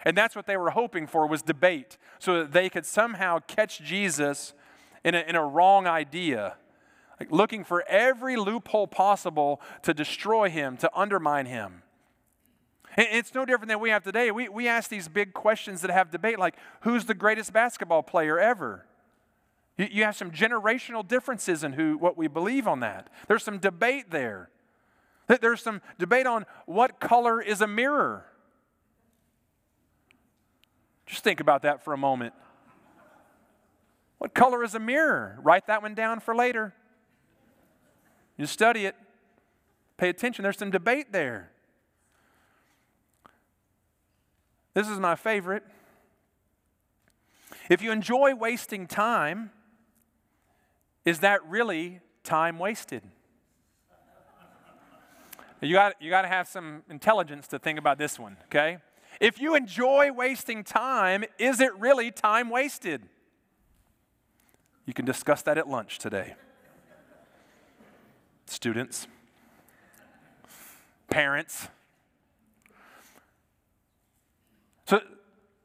And 0.05 0.17
that's 0.19 0.37
what 0.37 0.47
they 0.47 0.57
were 0.57 0.71
hoping 0.71 1.07
for 1.07 1.27
was 1.27 1.43
debate, 1.43 1.97
so 2.19 2.41
that 2.41 2.53
they 2.53 2.69
could 2.69 2.85
somehow 2.85 3.39
catch 3.47 3.81
Jesus 3.81 4.53
in 5.05 5.15
a, 5.15 5.21
in 5.21 5.37
a 5.37 5.45
wrong 5.45 5.87
idea, 5.87 6.57
like 7.19 7.31
looking 7.31 7.65
for 7.65 7.85
every 7.89 8.37
loophole 8.37 8.87
possible 8.87 9.61
to 9.83 9.95
destroy 9.95 10.51
him, 10.51 10.77
to 10.79 10.91
undermine 10.95 11.47
him. 11.47 11.83
And 12.97 13.07
it's 13.11 13.35
no 13.35 13.45
different 13.45 13.69
than 13.69 13.81
we 13.81 13.91
have 13.91 14.05
today. 14.05 14.31
We, 14.31 14.49
we 14.49 14.69
ask 14.69 14.91
these 14.91 15.09
big 15.09 15.33
questions 15.33 15.81
that 15.81 15.91
have 15.91 16.11
debate, 16.11 16.39
like 16.39 16.57
who's 16.83 17.07
the 17.07 17.15
greatest 17.15 17.53
basketball 17.53 18.03
player 18.03 18.39
ever? 18.39 18.87
You, 19.79 19.89
you 19.91 20.05
have 20.05 20.17
some 20.17 20.31
generational 20.31 21.07
differences 21.07 21.65
in 21.65 21.73
who, 21.73 21.97
what 21.97 22.17
we 22.17 22.29
believe 22.29 22.69
on 22.69 22.81
that. 22.81 23.09
There's 23.29 23.43
some 23.43 23.59
debate 23.59 24.11
there. 24.11 24.51
There's 25.41 25.63
some 25.63 25.81
debate 25.99 26.27
on 26.27 26.45
what 26.67 27.01
color 27.01 27.41
is 27.41 27.61
a 27.61 27.67
mirror. 27.67 28.27
Just 31.07 31.25
think 31.25 31.41
about 31.41 31.63
that 31.63 31.83
for 31.85 31.95
a 31.95 31.99
moment. 31.99 32.35
What 34.19 34.35
color 34.35 34.63
is 34.63 34.75
a 34.75 34.81
mirror? 34.81 35.39
Write 35.43 35.67
that 35.69 35.83
one 35.83 35.95
down 35.95 36.21
for 36.21 36.35
later. 36.35 36.75
You 38.37 38.47
study 38.47 38.87
it, 38.87 38.97
pay 39.97 40.09
attention. 40.09 40.43
There's 40.43 40.59
some 40.59 40.71
debate 40.71 41.13
there. 41.13 41.52
This 44.75 44.89
is 44.89 44.99
my 44.99 45.15
favorite. 45.15 45.63
If 47.69 47.83
you 47.83 47.93
enjoy 47.93 48.35
wasting 48.35 48.87
time, 48.87 49.51
is 51.05 51.21
that 51.21 51.45
really 51.47 52.01
time 52.25 52.59
wasted? 52.59 53.03
You 55.61 55.75
got, 55.75 55.95
you 56.01 56.11
got 56.11 56.23
to 56.23 56.29
have 56.29 56.49
some 56.49 56.83
intelligence 56.91 57.47
to 57.49 57.59
think 57.59 57.79
about 57.79 57.97
this 57.97 58.19
one, 58.19 58.37
okay? 58.47 58.79
If 59.21 59.41
you 59.41 59.55
enjoy 59.55 60.11
wasting 60.11 60.65
time, 60.65 61.25
is 61.39 61.61
it 61.61 61.73
really 61.79 62.11
time 62.11 62.51
wasted? 62.51 63.03
You 64.87 64.93
can 64.93 65.05
discuss 65.05 65.43
that 65.43 65.59
at 65.59 65.69
lunch 65.69 65.99
today. 65.99 66.35
Students, 68.47 69.07
parents. 71.09 71.69
So, 74.87 75.01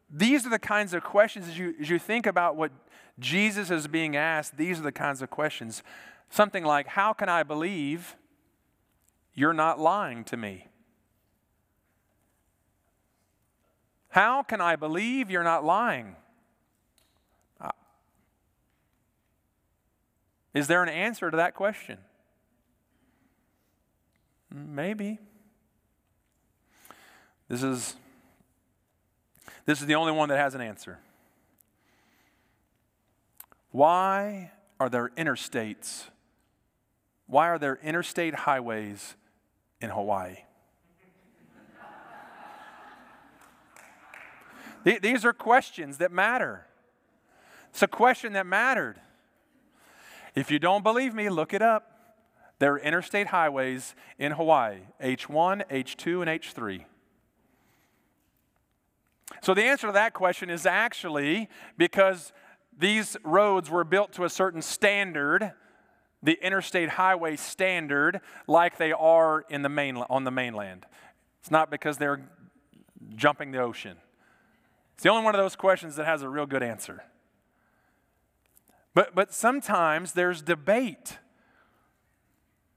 these 0.09 0.45
are 0.45 0.49
the 0.49 0.59
kinds 0.59 0.93
of 0.93 1.03
questions 1.03 1.47
as 1.47 1.57
you, 1.57 1.75
as 1.81 1.89
you 1.89 1.99
think 1.99 2.25
about 2.25 2.55
what 2.55 2.71
Jesus 3.19 3.71
is 3.71 3.87
being 3.87 4.15
asked, 4.15 4.57
these 4.57 4.79
are 4.79 4.83
the 4.83 4.91
kinds 4.91 5.21
of 5.21 5.29
questions. 5.29 5.83
Something 6.29 6.63
like, 6.63 6.87
How 6.87 7.13
can 7.13 7.29
I 7.29 7.43
believe 7.43 8.15
you're 9.33 9.53
not 9.53 9.79
lying 9.79 10.23
to 10.25 10.37
me? 10.37 10.67
How 14.09 14.41
can 14.41 14.61
I 14.61 14.75
believe 14.75 15.29
you're 15.29 15.43
not 15.43 15.63
lying? 15.63 16.15
Uh, 17.61 17.69
is 20.53 20.67
there 20.67 20.81
an 20.81 20.89
answer 20.89 21.29
to 21.29 21.37
that 21.37 21.53
question? 21.53 21.99
Maybe. 24.49 25.19
This 27.47 27.63
is, 27.63 27.95
this 29.67 29.81
is 29.81 29.85
the 29.85 29.93
only 29.95 30.11
one 30.11 30.29
that 30.29 30.37
has 30.37 30.55
an 30.55 30.61
answer. 30.61 30.97
Why 33.69 34.51
are 34.79 34.89
there 34.89 35.09
interstates? 35.09 36.05
Why 37.27 37.49
are 37.49 37.59
there 37.59 37.77
interstate 37.83 38.33
highways 38.33 39.15
in 39.79 39.91
Hawaii? 39.91 40.37
These 44.83 45.25
are 45.25 45.33
questions 45.33 45.97
that 45.97 46.13
matter. 46.13 46.65
It's 47.71 47.81
a 47.81 47.87
question 47.87 48.33
that 48.33 48.45
mattered. 48.45 48.95
If 50.33 50.49
you 50.49 50.59
don't 50.59 50.81
believe 50.81 51.13
me, 51.13 51.29
look 51.29 51.53
it 51.53 51.61
up. 51.61 51.91
There 52.59 52.73
are 52.73 52.79
interstate 52.79 53.27
highways 53.27 53.95
in 54.17 54.31
Hawaii 54.31 54.77
H1, 55.01 55.69
H2, 55.69 56.21
and 56.21 56.41
H3. 56.41 56.85
So 59.41 59.53
the 59.53 59.63
answer 59.63 59.87
to 59.87 59.93
that 59.93 60.13
question 60.13 60.49
is 60.49 60.65
actually 60.65 61.49
because 61.77 62.33
these 62.77 63.17
roads 63.23 63.69
were 63.69 63.83
built 63.83 64.11
to 64.13 64.23
a 64.23 64.29
certain 64.29 64.61
standard, 64.61 65.53
the 66.21 66.37
interstate 66.41 66.89
highway 66.89 67.35
standard, 67.35 68.21
like 68.47 68.77
they 68.77 68.91
are 68.91 69.45
in 69.49 69.61
the 69.61 69.69
main, 69.69 69.97
on 69.97 70.23
the 70.23 70.31
mainland. 70.31 70.85
It's 71.39 71.51
not 71.51 71.71
because 71.71 71.97
they're 71.97 72.29
jumping 73.15 73.51
the 73.51 73.59
ocean. 73.59 73.97
It's 74.95 75.03
the 75.03 75.09
only 75.09 75.23
one 75.23 75.35
of 75.35 75.39
those 75.39 75.55
questions 75.55 75.95
that 75.95 76.05
has 76.05 76.23
a 76.23 76.29
real 76.29 76.45
good 76.45 76.63
answer. 76.63 77.03
But, 78.93 79.13
but 79.13 79.33
sometimes 79.33 80.13
there's 80.13 80.41
debate. 80.41 81.19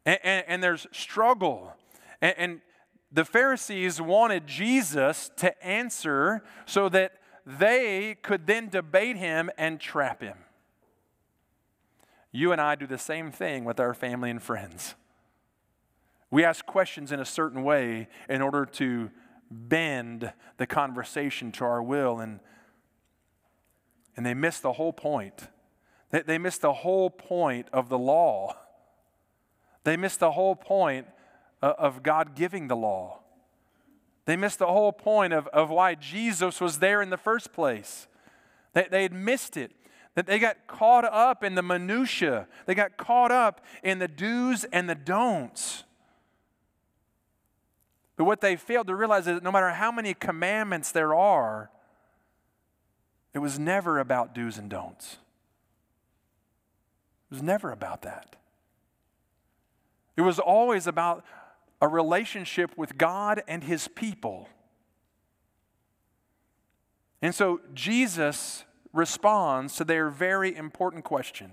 and, 0.04 0.18
and, 0.22 0.44
and 0.46 0.62
there's 0.62 0.86
struggle. 0.92 1.72
And, 2.20 2.34
and 2.36 2.60
the 3.12 3.24
Pharisees 3.24 4.00
wanted 4.00 4.46
Jesus 4.46 5.30
to 5.36 5.64
answer 5.64 6.42
so 6.64 6.88
that 6.90 7.14
they 7.44 8.16
could 8.22 8.46
then 8.46 8.68
debate 8.68 9.16
him 9.16 9.50
and 9.58 9.80
trap 9.80 10.22
him. 10.22 10.38
You 12.32 12.52
and 12.52 12.60
I 12.60 12.76
do 12.76 12.86
the 12.86 12.98
same 12.98 13.32
thing 13.32 13.64
with 13.64 13.80
our 13.80 13.94
family 13.94 14.30
and 14.30 14.40
friends. 14.40 14.94
We 16.30 16.44
ask 16.44 16.64
questions 16.64 17.10
in 17.10 17.18
a 17.18 17.24
certain 17.24 17.64
way 17.64 18.08
in 18.28 18.40
order 18.40 18.64
to 18.64 19.10
bend 19.50 20.32
the 20.58 20.66
conversation 20.66 21.50
to 21.52 21.64
our 21.64 21.82
will, 21.82 22.20
and, 22.20 22.38
and 24.16 24.24
they 24.24 24.34
miss 24.34 24.60
the 24.60 24.74
whole 24.74 24.92
point. 24.92 25.48
They, 26.10 26.22
they 26.22 26.38
miss 26.38 26.58
the 26.58 26.72
whole 26.72 27.10
point 27.10 27.66
of 27.72 27.88
the 27.88 27.98
law. 27.98 28.56
They 29.82 29.96
miss 29.96 30.16
the 30.16 30.30
whole 30.30 30.54
point 30.54 31.08
Uh, 31.62 31.74
of 31.78 32.02
God 32.02 32.34
giving 32.34 32.68
the 32.68 32.76
law. 32.76 33.20
They 34.24 34.34
missed 34.34 34.58
the 34.58 34.66
whole 34.66 34.92
point 34.92 35.34
of, 35.34 35.46
of 35.48 35.68
why 35.68 35.94
Jesus 35.94 36.58
was 36.58 36.78
there 36.78 37.02
in 37.02 37.10
the 37.10 37.18
first 37.18 37.52
place. 37.52 38.08
They, 38.72 38.86
they 38.90 39.02
had 39.02 39.12
missed 39.12 39.58
it. 39.58 39.72
That 40.14 40.26
they 40.26 40.38
got 40.38 40.66
caught 40.66 41.04
up 41.04 41.44
in 41.44 41.54
the 41.54 41.62
minutiae. 41.62 42.46
They 42.64 42.74
got 42.74 42.96
caught 42.96 43.30
up 43.30 43.62
in 43.82 43.98
the 43.98 44.08
do's 44.08 44.64
and 44.72 44.88
the 44.88 44.94
don'ts. 44.94 45.84
But 48.16 48.24
what 48.24 48.40
they 48.40 48.56
failed 48.56 48.86
to 48.86 48.96
realize 48.96 49.26
is 49.26 49.34
that 49.34 49.42
no 49.42 49.52
matter 49.52 49.70
how 49.70 49.92
many 49.92 50.14
commandments 50.14 50.92
there 50.92 51.14
are, 51.14 51.70
it 53.34 53.38
was 53.38 53.58
never 53.58 53.98
about 53.98 54.34
do's 54.34 54.58
and 54.58 54.70
don'ts. 54.70 55.18
It 57.30 57.34
was 57.34 57.42
never 57.42 57.70
about 57.70 58.02
that. 58.02 58.36
It 60.16 60.22
was 60.22 60.38
always 60.38 60.86
about 60.86 61.24
a 61.80 61.88
relationship 61.88 62.76
with 62.76 62.98
God 62.98 63.42
and 63.48 63.64
his 63.64 63.88
people. 63.88 64.48
And 67.22 67.34
so 67.34 67.60
Jesus 67.74 68.64
responds 68.92 69.76
to 69.76 69.84
their 69.84 70.10
very 70.10 70.54
important 70.54 71.04
question. 71.04 71.52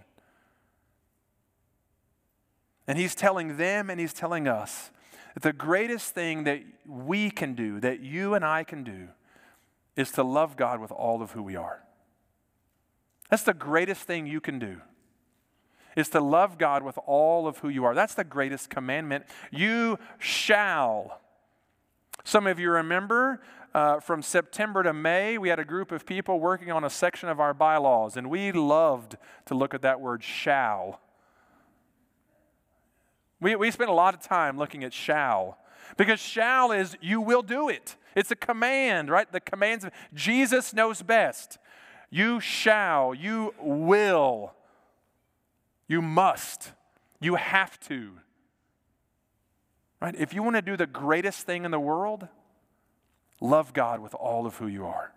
And 2.87 2.97
he's 2.97 3.15
telling 3.15 3.57
them 3.57 3.89
and 3.89 3.99
he's 3.99 4.13
telling 4.13 4.47
us 4.47 4.91
that 5.33 5.43
the 5.43 5.53
greatest 5.53 6.13
thing 6.13 6.45
that 6.45 6.63
we 6.85 7.29
can 7.29 7.53
do, 7.53 7.79
that 7.81 7.99
you 7.99 8.33
and 8.33 8.45
I 8.45 8.63
can 8.63 8.83
do, 8.83 9.09
is 9.95 10.11
to 10.13 10.23
love 10.23 10.55
God 10.55 10.79
with 10.79 10.91
all 10.91 11.21
of 11.21 11.31
who 11.31 11.43
we 11.43 11.55
are. 11.55 11.83
That's 13.29 13.43
the 13.43 13.53
greatest 13.53 14.03
thing 14.03 14.25
you 14.25 14.39
can 14.39 14.57
do 14.57 14.81
is 15.97 16.09
to 16.09 16.21
love 16.21 16.59
God 16.59 16.83
with 16.83 16.97
all 17.07 17.47
of 17.47 17.57
who 17.57 17.69
you 17.69 17.83
are. 17.83 17.95
That's 17.95 18.13
the 18.13 18.23
greatest 18.23 18.69
commandment. 18.69 19.25
You 19.51 19.97
shall. 20.19 21.19
Some 22.23 22.45
of 22.45 22.59
you 22.59 22.69
remember 22.69 23.41
uh, 23.73 23.99
from 23.99 24.21
September 24.21 24.83
to 24.83 24.93
May, 24.93 25.39
we 25.39 25.49
had 25.49 25.57
a 25.57 25.65
group 25.65 25.91
of 25.91 26.05
people 26.05 26.39
working 26.39 26.71
on 26.71 26.83
a 26.83 26.89
section 26.89 27.29
of 27.29 27.39
our 27.39 27.53
bylaws, 27.53 28.15
and 28.15 28.29
we 28.29 28.51
loved 28.51 29.17
to 29.47 29.55
look 29.55 29.73
at 29.73 29.81
that 29.81 29.99
word 29.99 30.23
shall. 30.23 31.01
We, 33.41 33.55
we 33.55 33.71
spent 33.71 33.89
a 33.89 33.93
lot 33.93 34.13
of 34.13 34.21
time 34.21 34.55
looking 34.57 34.83
at 34.83 34.93
shall 34.93 35.57
because 35.97 36.19
shall 36.19 36.71
is 36.71 36.95
you 37.01 37.21
will 37.21 37.41
do 37.41 37.69
it. 37.69 37.95
It's 38.15 38.29
a 38.29 38.35
command, 38.35 39.09
right? 39.09 39.31
The 39.31 39.39
commands 39.39 39.83
of 39.83 39.91
Jesus 40.13 40.73
knows 40.73 41.01
best. 41.01 41.57
You 42.11 42.39
shall, 42.39 43.15
you 43.15 43.55
will. 43.59 44.53
You 45.87 46.01
must. 46.01 46.71
You 47.19 47.35
have 47.35 47.79
to. 47.81 48.13
Right? 50.01 50.15
If 50.15 50.33
you 50.33 50.43
want 50.43 50.55
to 50.55 50.61
do 50.61 50.77
the 50.77 50.85
greatest 50.85 51.45
thing 51.45 51.65
in 51.65 51.71
the 51.71 51.79
world, 51.79 52.27
love 53.41 53.73
God 53.73 53.99
with 53.99 54.13
all 54.13 54.45
of 54.45 54.57
who 54.57 54.67
you 54.67 54.85
are. 54.85 55.11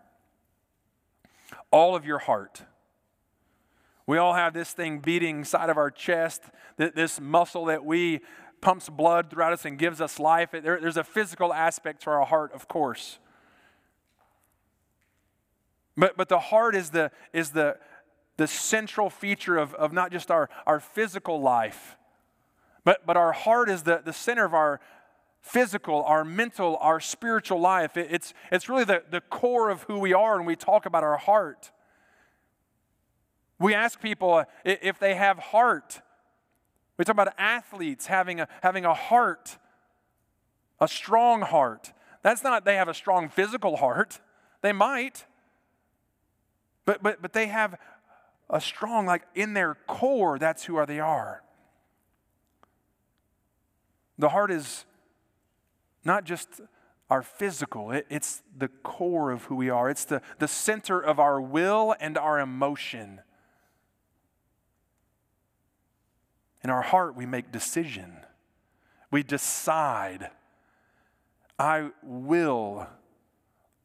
All 1.71 1.95
of 1.95 2.07
your 2.07 2.19
heart. 2.19 2.63
We 4.07 4.19
all 4.19 4.35
have 4.35 4.55
this 4.55 4.73
thing 4.73 5.01
beating 5.01 5.39
inside 5.39 5.71
of 5.71 5.77
our 5.77 5.91
chest, 5.91 6.43
this 6.77 7.21
muscle 7.21 7.67
that 7.67 7.85
we 7.85 8.21
pumps 8.61 8.89
blood 8.89 9.31
throughout 9.31 9.53
us 9.53 9.65
and 9.65 9.79
gives 9.79 10.01
us 10.01 10.19
life. 10.19 10.51
there's 10.53 10.97
a 10.97 11.05
physical 11.05 11.53
aspect 11.53 12.03
to 12.03 12.11
our 12.11 12.25
heart, 12.25 12.53
of 12.53 12.69
course. 12.69 13.19
But, 15.97 16.17
but 16.17 16.29
the 16.29 16.39
heart 16.39 16.75
is 16.75 16.91
the, 16.91 17.11
is 17.33 17.51
the, 17.51 17.77
the 18.41 18.47
central 18.47 19.11
feature 19.11 19.59
of, 19.59 19.75
of 19.75 19.93
not 19.93 20.11
just 20.11 20.31
our, 20.31 20.49
our 20.67 20.81
physical 20.81 21.43
life, 21.43 21.99
but, 22.85 23.07
but 23.07 23.15
our 23.15 23.33
heart 23.33 23.69
is 23.69 23.83
the, 23.83 24.01
the 24.03 24.15
center 24.15 24.47
of 24.47 24.55
our 24.55 24.81
physical, 25.43 26.03
our 26.05 26.25
mental, 26.25 26.79
our 26.81 27.01
spiritual 27.01 27.61
life. 27.61 27.99
It, 27.99 28.09
it's, 28.11 28.33
it's 28.51 28.67
really 28.67 28.85
the, 28.85 29.03
the 29.11 29.21
core 29.21 29.69
of 29.69 29.83
who 29.83 29.99
we 29.99 30.15
are 30.15 30.39
when 30.39 30.47
we 30.47 30.57
talk 30.57 30.87
about 30.87 31.05
our 31.05 31.19
heart. 31.19 31.71
We 33.59 33.75
ask 33.75 34.01
people 34.01 34.33
uh, 34.33 34.45
if 34.65 34.99
they 34.99 35.17
have 35.17 35.39
heart. 35.39 36.01
We 36.97 37.05
talk 37.05 37.13
about 37.13 37.35
athletes 37.37 38.07
having 38.07 38.41
a, 38.41 38.49
having 38.63 38.87
a 38.87 38.95
heart, 38.95 39.59
a 40.81 40.89
strong 40.89 41.43
heart. 41.43 41.93
That's 42.23 42.43
not 42.43 42.65
they 42.65 42.77
have 42.77 42.89
a 42.89 42.95
strong 42.95 43.29
physical 43.29 43.77
heart. 43.77 44.19
They 44.63 44.73
might. 44.73 45.27
But, 46.91 47.03
but, 47.05 47.23
but 47.23 47.33
they 47.33 47.47
have 47.47 47.79
a 48.51 48.61
strong, 48.61 49.07
like 49.07 49.23
in 49.35 49.55
their 49.55 49.77
core, 49.87 50.39
that's 50.39 50.65
who 50.65 50.85
they 50.85 51.01
are. 51.01 51.43
The 54.19 54.31
heart 54.31 54.51
is 54.51 54.85
not 56.05 56.25
just 56.25 56.61
our 57.09 57.23
physical, 57.23 57.91
it, 57.91 58.07
it's 58.09 58.43
the 58.57 58.69
core 58.69 59.31
of 59.31 59.45
who 59.45 59.57
we 59.57 59.71
are, 59.71 59.89
it's 59.89 60.05
the, 60.05 60.21
the 60.39 60.49
center 60.49 61.01
of 61.01 61.19
our 61.19 61.41
will 61.41 61.95
and 62.01 62.19
our 62.19 62.39
emotion. 62.39 63.21
In 66.63 66.71
our 66.71 66.83
heart, 66.83 67.17
we 67.17 67.27
make 67.27 67.51
decision. 67.51 68.19
We 69.11 69.23
decide, 69.23 70.31
I 71.59 71.91
will 72.03 72.87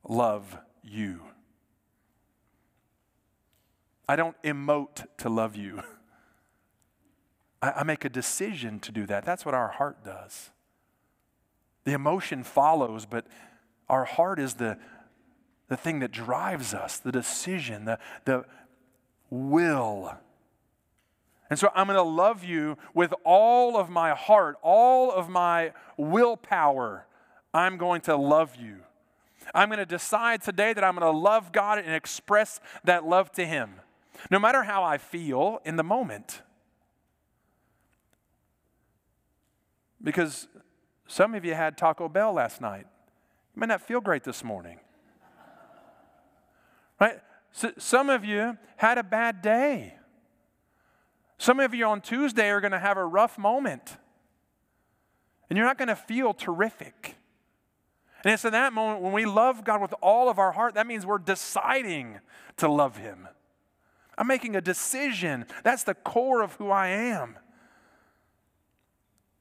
love 0.07 0.57
you. 0.83 1.21
I 4.07 4.15
don't 4.15 4.39
emote 4.43 5.05
to 5.17 5.29
love 5.29 5.55
you. 5.55 5.81
I, 7.61 7.71
I 7.71 7.83
make 7.83 8.05
a 8.05 8.09
decision 8.09 8.79
to 8.81 8.91
do 8.91 9.05
that. 9.07 9.25
That's 9.25 9.45
what 9.45 9.55
our 9.55 9.69
heart 9.69 10.03
does. 10.03 10.51
The 11.83 11.93
emotion 11.93 12.43
follows, 12.43 13.05
but 13.05 13.25
our 13.89 14.05
heart 14.05 14.39
is 14.39 14.55
the, 14.55 14.77
the 15.67 15.77
thing 15.77 15.99
that 15.99 16.11
drives 16.11 16.73
us, 16.73 16.97
the 16.97 17.11
decision, 17.11 17.85
the, 17.85 17.99
the 18.25 18.45
will. 19.29 20.15
And 21.49 21.59
so 21.59 21.69
I'm 21.75 21.87
going 21.87 21.97
to 21.97 22.03
love 22.03 22.43
you 22.43 22.77
with 22.93 23.13
all 23.23 23.77
of 23.77 23.89
my 23.89 24.15
heart, 24.15 24.57
all 24.63 25.11
of 25.11 25.29
my 25.29 25.73
willpower. 25.95 27.05
I'm 27.53 27.77
going 27.77 28.01
to 28.01 28.15
love 28.15 28.55
you. 28.55 28.77
I'm 29.53 29.69
going 29.69 29.79
to 29.79 29.85
decide 29.85 30.41
today 30.41 30.73
that 30.73 30.83
I'm 30.83 30.95
going 30.95 31.13
to 31.13 31.17
love 31.17 31.51
God 31.51 31.77
and 31.77 31.93
express 31.93 32.59
that 32.83 33.05
love 33.05 33.31
to 33.33 33.45
Him 33.45 33.75
no 34.29 34.39
matter 34.39 34.63
how 34.63 34.83
I 34.83 34.97
feel 34.97 35.61
in 35.65 35.75
the 35.75 35.83
moment. 35.83 36.41
Because 40.01 40.47
some 41.07 41.33
of 41.33 41.45
you 41.45 41.53
had 41.53 41.77
Taco 41.77 42.09
Bell 42.09 42.33
last 42.33 42.61
night. 42.61 42.85
You 43.55 43.59
may 43.59 43.67
not 43.67 43.81
feel 43.81 44.01
great 44.01 44.23
this 44.23 44.43
morning. 44.43 44.79
Right? 46.99 47.19
So 47.51 47.71
some 47.77 48.09
of 48.09 48.25
you 48.25 48.57
had 48.77 48.97
a 48.97 49.03
bad 49.03 49.41
day. 49.41 49.95
Some 51.37 51.59
of 51.59 51.73
you 51.73 51.85
on 51.85 52.01
Tuesday 52.01 52.49
are 52.49 52.61
going 52.61 52.71
to 52.71 52.79
have 52.79 52.97
a 52.97 53.05
rough 53.05 53.37
moment. 53.37 53.97
And 55.49 55.57
you're 55.57 55.65
not 55.65 55.77
going 55.77 55.89
to 55.89 55.95
feel 55.95 56.33
terrific. 56.33 57.15
And 58.23 58.33
it's 58.33 58.43
in 58.43 58.53
that 58.53 58.73
moment 58.73 59.01
when 59.01 59.13
we 59.13 59.25
love 59.25 59.63
God 59.63 59.81
with 59.81 59.93
all 60.01 60.29
of 60.29 60.39
our 60.39 60.51
heart, 60.51 60.73
that 60.75 60.87
means 60.87 61.05
we're 61.05 61.17
deciding 61.17 62.19
to 62.57 62.67
love 62.67 62.97
Him. 62.97 63.27
I'm 64.17 64.27
making 64.27 64.55
a 64.55 64.61
decision. 64.61 65.45
That's 65.63 65.83
the 65.83 65.93
core 65.93 66.41
of 66.41 66.53
who 66.53 66.69
I 66.69 66.87
am. 66.87 67.37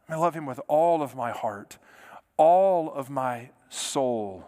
I 0.09 0.17
love 0.17 0.35
him 0.35 0.47
with 0.47 0.61
all 0.69 1.03
of 1.03 1.15
my 1.15 1.31
heart, 1.31 1.79
all 2.37 2.93
of 2.93 3.09
my 3.09 3.51
soul. 3.69 4.47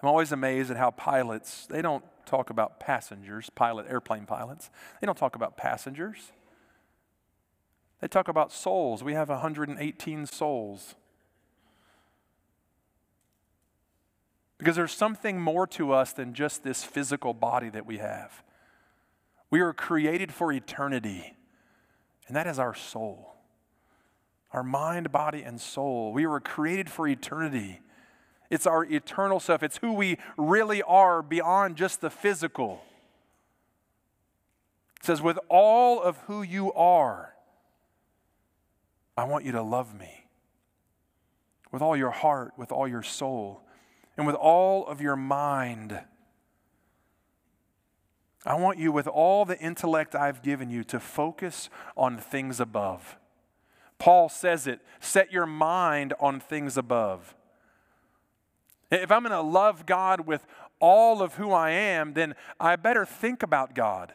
I'm 0.00 0.08
always 0.08 0.32
amazed 0.32 0.70
at 0.70 0.76
how 0.76 0.90
pilots, 0.90 1.66
they 1.66 1.82
don't 1.82 2.04
talk 2.26 2.50
about 2.50 2.80
passengers, 2.80 3.50
pilot 3.50 3.86
airplane 3.88 4.26
pilots. 4.26 4.70
They 5.00 5.06
don't 5.06 5.18
talk 5.18 5.36
about 5.36 5.56
passengers. 5.56 6.32
They 8.00 8.08
talk 8.08 8.28
about 8.28 8.52
souls. 8.52 9.02
We 9.02 9.14
have 9.14 9.28
118 9.28 10.26
souls. 10.26 10.94
Because 14.58 14.76
there's 14.76 14.92
something 14.92 15.40
more 15.40 15.66
to 15.68 15.92
us 15.92 16.12
than 16.12 16.34
just 16.34 16.62
this 16.62 16.84
physical 16.84 17.34
body 17.34 17.70
that 17.70 17.86
we 17.86 17.98
have. 17.98 18.43
We 19.54 19.62
were 19.62 19.72
created 19.72 20.34
for 20.34 20.50
eternity, 20.50 21.36
and 22.26 22.34
that 22.34 22.48
is 22.48 22.58
our 22.58 22.74
soul. 22.74 23.36
our 24.54 24.62
mind, 24.62 25.10
body, 25.10 25.42
and 25.42 25.60
soul. 25.60 26.12
We 26.12 26.26
were 26.26 26.40
created 26.40 26.88
for 26.88 27.08
eternity. 27.08 27.80
It's 28.50 28.66
our 28.66 28.84
eternal 28.84 29.40
self, 29.40 29.62
it's 29.64 29.78
who 29.78 29.92
we 29.92 30.16
really 30.38 30.80
are 30.82 31.22
beyond 31.22 31.76
just 31.76 32.00
the 32.00 32.08
physical. 32.08 32.84
It 35.00 35.06
says, 35.06 35.20
with 35.20 35.38
all 35.48 36.00
of 36.00 36.16
who 36.28 36.42
you 36.42 36.72
are, 36.72 37.34
I 39.16 39.24
want 39.24 39.44
you 39.44 39.52
to 39.52 39.62
love 39.62 39.92
me 39.98 40.26
with 41.72 41.82
all 41.82 41.96
your 41.96 42.12
heart, 42.12 42.52
with 42.56 42.70
all 42.70 42.86
your 42.86 43.02
soul, 43.02 43.62
and 44.16 44.24
with 44.24 44.36
all 44.36 44.86
of 44.86 45.00
your 45.00 45.16
mind. 45.16 46.00
I 48.46 48.54
want 48.54 48.78
you, 48.78 48.92
with 48.92 49.06
all 49.06 49.44
the 49.44 49.58
intellect 49.58 50.14
I've 50.14 50.42
given 50.42 50.68
you, 50.68 50.84
to 50.84 51.00
focus 51.00 51.70
on 51.96 52.18
things 52.18 52.60
above. 52.60 53.16
Paul 53.98 54.28
says 54.28 54.66
it 54.66 54.80
set 55.00 55.32
your 55.32 55.46
mind 55.46 56.12
on 56.20 56.40
things 56.40 56.76
above. 56.76 57.34
If 58.90 59.10
I'm 59.10 59.22
going 59.22 59.32
to 59.32 59.40
love 59.40 59.86
God 59.86 60.26
with 60.26 60.46
all 60.78 61.22
of 61.22 61.34
who 61.34 61.52
I 61.52 61.70
am, 61.70 62.12
then 62.12 62.34
I 62.60 62.76
better 62.76 63.06
think 63.06 63.42
about 63.42 63.74
God. 63.74 64.12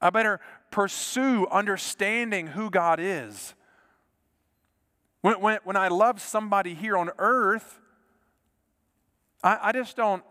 I 0.00 0.10
better 0.10 0.40
pursue 0.70 1.46
understanding 1.46 2.48
who 2.48 2.68
God 2.68 3.00
is. 3.00 3.54
When, 5.22 5.40
when, 5.40 5.58
when 5.64 5.76
I 5.76 5.88
love 5.88 6.20
somebody 6.20 6.74
here 6.74 6.98
on 6.98 7.10
earth, 7.18 7.80
I, 9.42 9.58
I 9.62 9.72
just 9.72 9.96
don't 9.96 10.22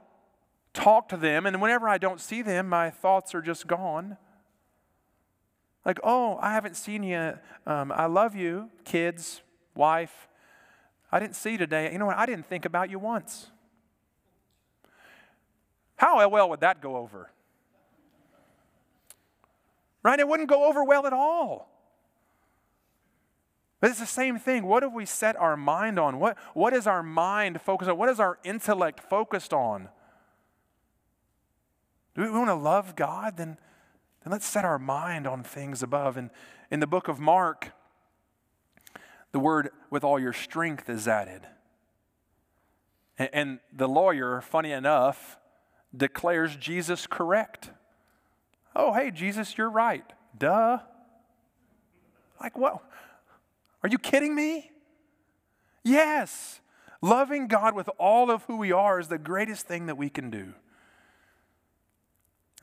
talk 0.73 1.09
to 1.09 1.17
them, 1.17 1.45
and 1.45 1.62
whenever 1.62 1.88
I 1.88 1.97
don't 1.97 2.19
see 2.19 2.41
them, 2.41 2.67
my 2.67 2.89
thoughts 2.89 3.33
are 3.36 3.41
just 3.41 3.67
gone. 3.67 4.17
Like, 5.86 5.99
oh, 6.03 6.39
I 6.41 6.53
haven't 6.53 6.75
seen 6.75 7.03
you. 7.03 7.38
Um, 7.67 7.91
I 7.91 8.05
love 8.05 8.36
you, 8.36 8.69
kids, 8.86 9.41
wife. 9.75 10.27
I 11.12 11.19
didn't 11.19 11.36
see 11.36 11.51
you 11.51 11.57
today. 11.57 11.91
You 11.91 11.99
know 11.99 12.07
what? 12.07 12.17
I 12.17 12.25
didn't 12.25 12.47
think 12.47 12.65
about 12.65 12.89
you 12.89 12.99
once. 12.99 13.47
How 15.95 16.27
well 16.27 16.49
would 16.49 16.62
that 16.62 16.81
go 16.81 16.97
over? 16.97 17.29
Right? 20.01 20.19
It 20.19 20.27
wouldn't 20.27 20.49
go 20.49 20.65
over 20.65 20.83
well 20.83 21.05
at 21.05 21.13
all. 21.13 21.69
But 23.79 23.89
it's 23.89 23.99
the 23.99 24.05
same 24.05 24.39
thing. 24.39 24.65
What 24.65 24.83
have 24.83 24.93
we 24.93 25.05
set 25.05 25.36
our 25.36 25.57
mind 25.57 25.99
on? 25.99 26.19
What, 26.19 26.38
what 26.53 26.73
is 26.73 26.88
our 26.88 27.03
mind 27.03 27.62
focused 27.62 27.91
on? 27.91 27.97
What 27.97 28.09
is 28.09 28.19
our 28.19 28.39
intellect 28.43 29.01
focused 29.01 29.53
on? 29.53 29.89
Do 32.15 32.21
we 32.21 32.30
want 32.30 32.49
to 32.49 32.56
love 32.56 32.95
God? 32.95 33.38
Then, 33.38 33.58
then 34.23 34.32
let's 34.32 34.45
set 34.45 34.65
our 34.65 34.80
mind 34.80 35.26
on 35.28 35.43
things 35.43 35.82
above. 35.82 36.17
And 36.17 36.30
in 36.69 36.80
the 36.80 36.88
book 36.88 37.08
of 37.08 37.19
Mark, 37.19 37.71
the 39.32 39.39
word 39.39 39.69
with 39.89 40.04
all 40.04 40.19
your 40.19 40.34
strength 40.34 40.89
is 40.89 41.08
added. 41.08 41.41
And, 43.17 43.30
and 43.34 43.60
the 43.71 43.88
lawyer, 43.88 44.41
funny 44.41 44.71
enough, 44.71 45.38
declares 45.95 46.56
Jesus 46.56 47.08
correct. 47.08 47.71
Oh, 48.76 48.93
hey, 48.93 49.12
Jesus, 49.12 49.58
you're 49.58 49.69
right. 49.69 50.06
Duh. 50.38 50.80
Like, 52.41 52.58
what? 52.58 52.84
Are 53.84 53.89
you 53.89 53.97
kidding 53.97 54.36
me? 54.36 54.71
Yes. 55.84 56.62
Loving 57.02 57.47
God 57.47 57.76
with 57.76 57.89
all 57.97 58.32
of 58.32 58.43
who 58.43 58.58
we 58.58 58.71
are 58.71 58.99
is 58.99 59.10
the 59.10 59.17
greatest 59.17 59.67
thing 59.67 59.88
that 59.88 59.97
we 59.97 60.10
can 60.10 60.30
do. 60.30 60.54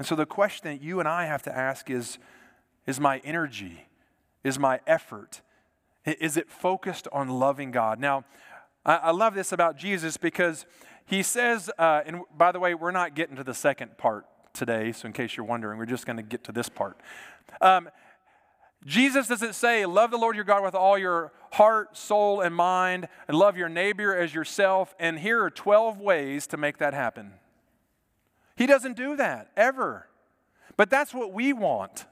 And 0.00 0.06
so 0.06 0.16
the 0.16 0.24
question 0.24 0.70
that 0.70 0.82
you 0.82 0.98
and 0.98 1.06
I 1.06 1.26
have 1.26 1.42
to 1.42 1.54
ask 1.54 1.90
is 1.90 2.16
Is 2.86 2.98
my 2.98 3.18
energy, 3.18 3.84
is 4.42 4.58
my 4.58 4.80
effort, 4.86 5.42
is 6.06 6.38
it 6.38 6.50
focused 6.50 7.06
on 7.12 7.28
loving 7.28 7.70
God? 7.70 8.00
Now, 8.00 8.24
I, 8.86 9.10
love 9.10 9.34
this 9.34 9.52
about 9.52 9.76
Jesus 9.76 10.16
because 10.16 10.64
he 11.04 11.22
says, 11.22 11.70
uh, 11.78 12.00
and 12.06 12.22
by 12.34 12.50
the 12.50 12.58
way, 12.58 12.72
we're 12.72 12.92
not 12.92 13.14
getting 13.14 13.36
to 13.36 13.44
the 13.44 13.52
second 13.52 13.98
part 13.98 14.24
today, 14.54 14.92
so 14.92 15.04
in 15.04 15.12
case 15.12 15.36
you're 15.36 15.44
wondering, 15.44 15.78
we're 15.78 15.84
just 15.84 16.06
going 16.06 16.16
to 16.16 16.22
get 16.22 16.44
to 16.44 16.52
this 16.52 16.70
part. 16.70 16.98
Um, 17.60 17.90
Jesus 18.86 19.28
doesn't 19.28 19.54
say, 19.54 19.84
Love 19.84 20.10
the 20.10 20.16
Lord 20.16 20.34
your 20.34 20.46
God 20.46 20.62
with 20.62 20.74
all 20.74 20.96
your 20.96 21.30
heart, 21.52 21.94
soul, 21.94 22.40
and 22.40 22.54
mind, 22.54 23.06
and 23.28 23.36
love 23.36 23.58
your 23.58 23.68
neighbor 23.68 24.16
as 24.16 24.34
yourself. 24.34 24.94
And 24.98 25.18
here 25.18 25.44
are 25.44 25.50
12 25.50 26.00
ways 26.00 26.46
to 26.46 26.56
make 26.56 26.78
that 26.78 26.94
happen. 26.94 27.34
He 28.60 28.66
doesn't 28.66 28.94
do 28.94 29.16
that 29.16 29.48
ever. 29.56 30.06
But 30.76 30.90
that's 30.90 31.14
what 31.14 31.32
we 31.32 31.54
want. 31.54 32.04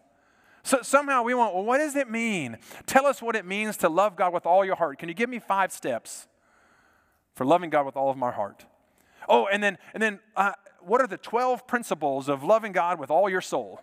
So 0.63 0.79
somehow 0.81 1.23
we 1.23 1.35
want, 1.35 1.55
well, 1.55 1.63
what 1.63 1.77
does 1.77 1.95
it 1.95 2.09
mean? 2.09 2.57
Tell 2.87 3.05
us 3.05 3.21
what 3.21 3.37
it 3.37 3.45
means 3.45 3.77
to 3.79 3.91
love 3.91 4.17
God 4.17 4.33
with 4.33 4.47
all 4.47 4.65
your 4.65 4.77
heart. 4.77 4.99
Can 4.99 5.11
you 5.11 5.15
give 5.15 5.29
me 5.29 5.41
five 5.41 5.73
steps 5.73 6.27
for 7.35 7.45
loving 7.45 7.69
God 7.69 7.85
with 7.85 7.97
all 7.97 8.09
of 8.09 8.17
my 8.17 8.31
heart? 8.31 8.65
Oh, 9.29 9.47
and 9.47 9.63
then, 9.63 9.77
and 9.93 10.03
then 10.03 10.21
uh, 10.37 10.53
what 10.81 11.03
are 11.03 11.07
the 11.07 11.19
12 11.19 11.67
principles 11.67 12.31
of 12.31 12.43
loving 12.43 12.73
God 12.73 12.99
with 12.99 13.11
all 13.11 13.29
your 13.29 13.43
soul? 13.43 13.83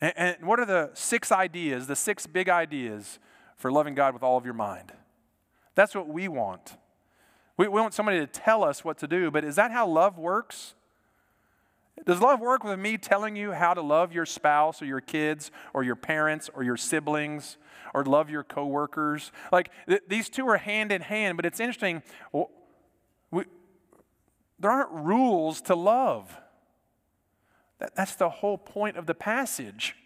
And, 0.00 0.12
and 0.16 0.46
what 0.46 0.60
are 0.60 0.66
the 0.66 0.90
six 0.94 1.32
ideas, 1.32 1.88
the 1.88 1.96
six 1.96 2.24
big 2.28 2.48
ideas 2.48 3.18
for 3.56 3.72
loving 3.72 3.96
God 3.96 4.14
with 4.14 4.22
all 4.22 4.36
of 4.36 4.44
your 4.44 4.54
mind? 4.54 4.92
That's 5.74 5.96
what 5.96 6.06
we 6.06 6.28
want. 6.28 6.76
We, 7.58 7.68
we 7.68 7.80
want 7.80 7.92
somebody 7.92 8.20
to 8.20 8.26
tell 8.26 8.64
us 8.64 8.82
what 8.82 8.96
to 8.98 9.06
do, 9.06 9.30
but 9.30 9.44
is 9.44 9.56
that 9.56 9.70
how 9.70 9.86
love 9.86 10.16
works? 10.16 10.74
Does 12.06 12.20
love 12.20 12.40
work 12.40 12.64
with 12.64 12.78
me 12.78 12.96
telling 12.96 13.36
you 13.36 13.52
how 13.52 13.74
to 13.74 13.82
love 13.82 14.12
your 14.12 14.24
spouse 14.24 14.80
or 14.80 14.86
your 14.86 15.00
kids 15.00 15.50
or 15.74 15.82
your 15.82 15.96
parents 15.96 16.48
or 16.54 16.62
your 16.62 16.76
siblings 16.76 17.58
or 17.92 18.04
love 18.04 18.30
your 18.30 18.44
coworkers? 18.44 19.32
Like 19.50 19.70
th- 19.88 20.02
these 20.08 20.28
two 20.28 20.48
are 20.48 20.56
hand 20.56 20.92
in 20.92 21.02
hand, 21.02 21.36
but 21.36 21.44
it's 21.44 21.60
interesting. 21.60 22.02
We, 23.30 23.44
there 24.60 24.70
aren't 24.70 24.92
rules 24.92 25.60
to 25.62 25.74
love. 25.74 26.36
That, 27.80 27.94
that's 27.96 28.14
the 28.14 28.28
whole 28.28 28.58
point 28.58 28.96
of 28.96 29.06
the 29.06 29.14
passage. 29.14 29.96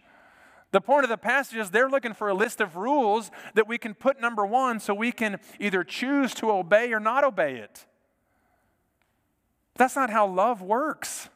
The 0.72 0.80
point 0.80 1.04
of 1.04 1.10
the 1.10 1.18
passage 1.18 1.58
is 1.58 1.70
they're 1.70 1.88
looking 1.88 2.14
for 2.14 2.28
a 2.28 2.34
list 2.34 2.60
of 2.60 2.76
rules 2.76 3.30
that 3.54 3.68
we 3.68 3.78
can 3.78 3.94
put 3.94 4.20
number 4.20 4.44
one 4.44 4.80
so 4.80 4.94
we 4.94 5.12
can 5.12 5.38
either 5.60 5.84
choose 5.84 6.34
to 6.34 6.50
obey 6.50 6.92
or 6.92 7.00
not 7.00 7.24
obey 7.24 7.56
it. 7.56 7.86
That's 9.76 9.96
not 9.96 10.10
how 10.10 10.26
love 10.26 10.60
works. 10.60 11.28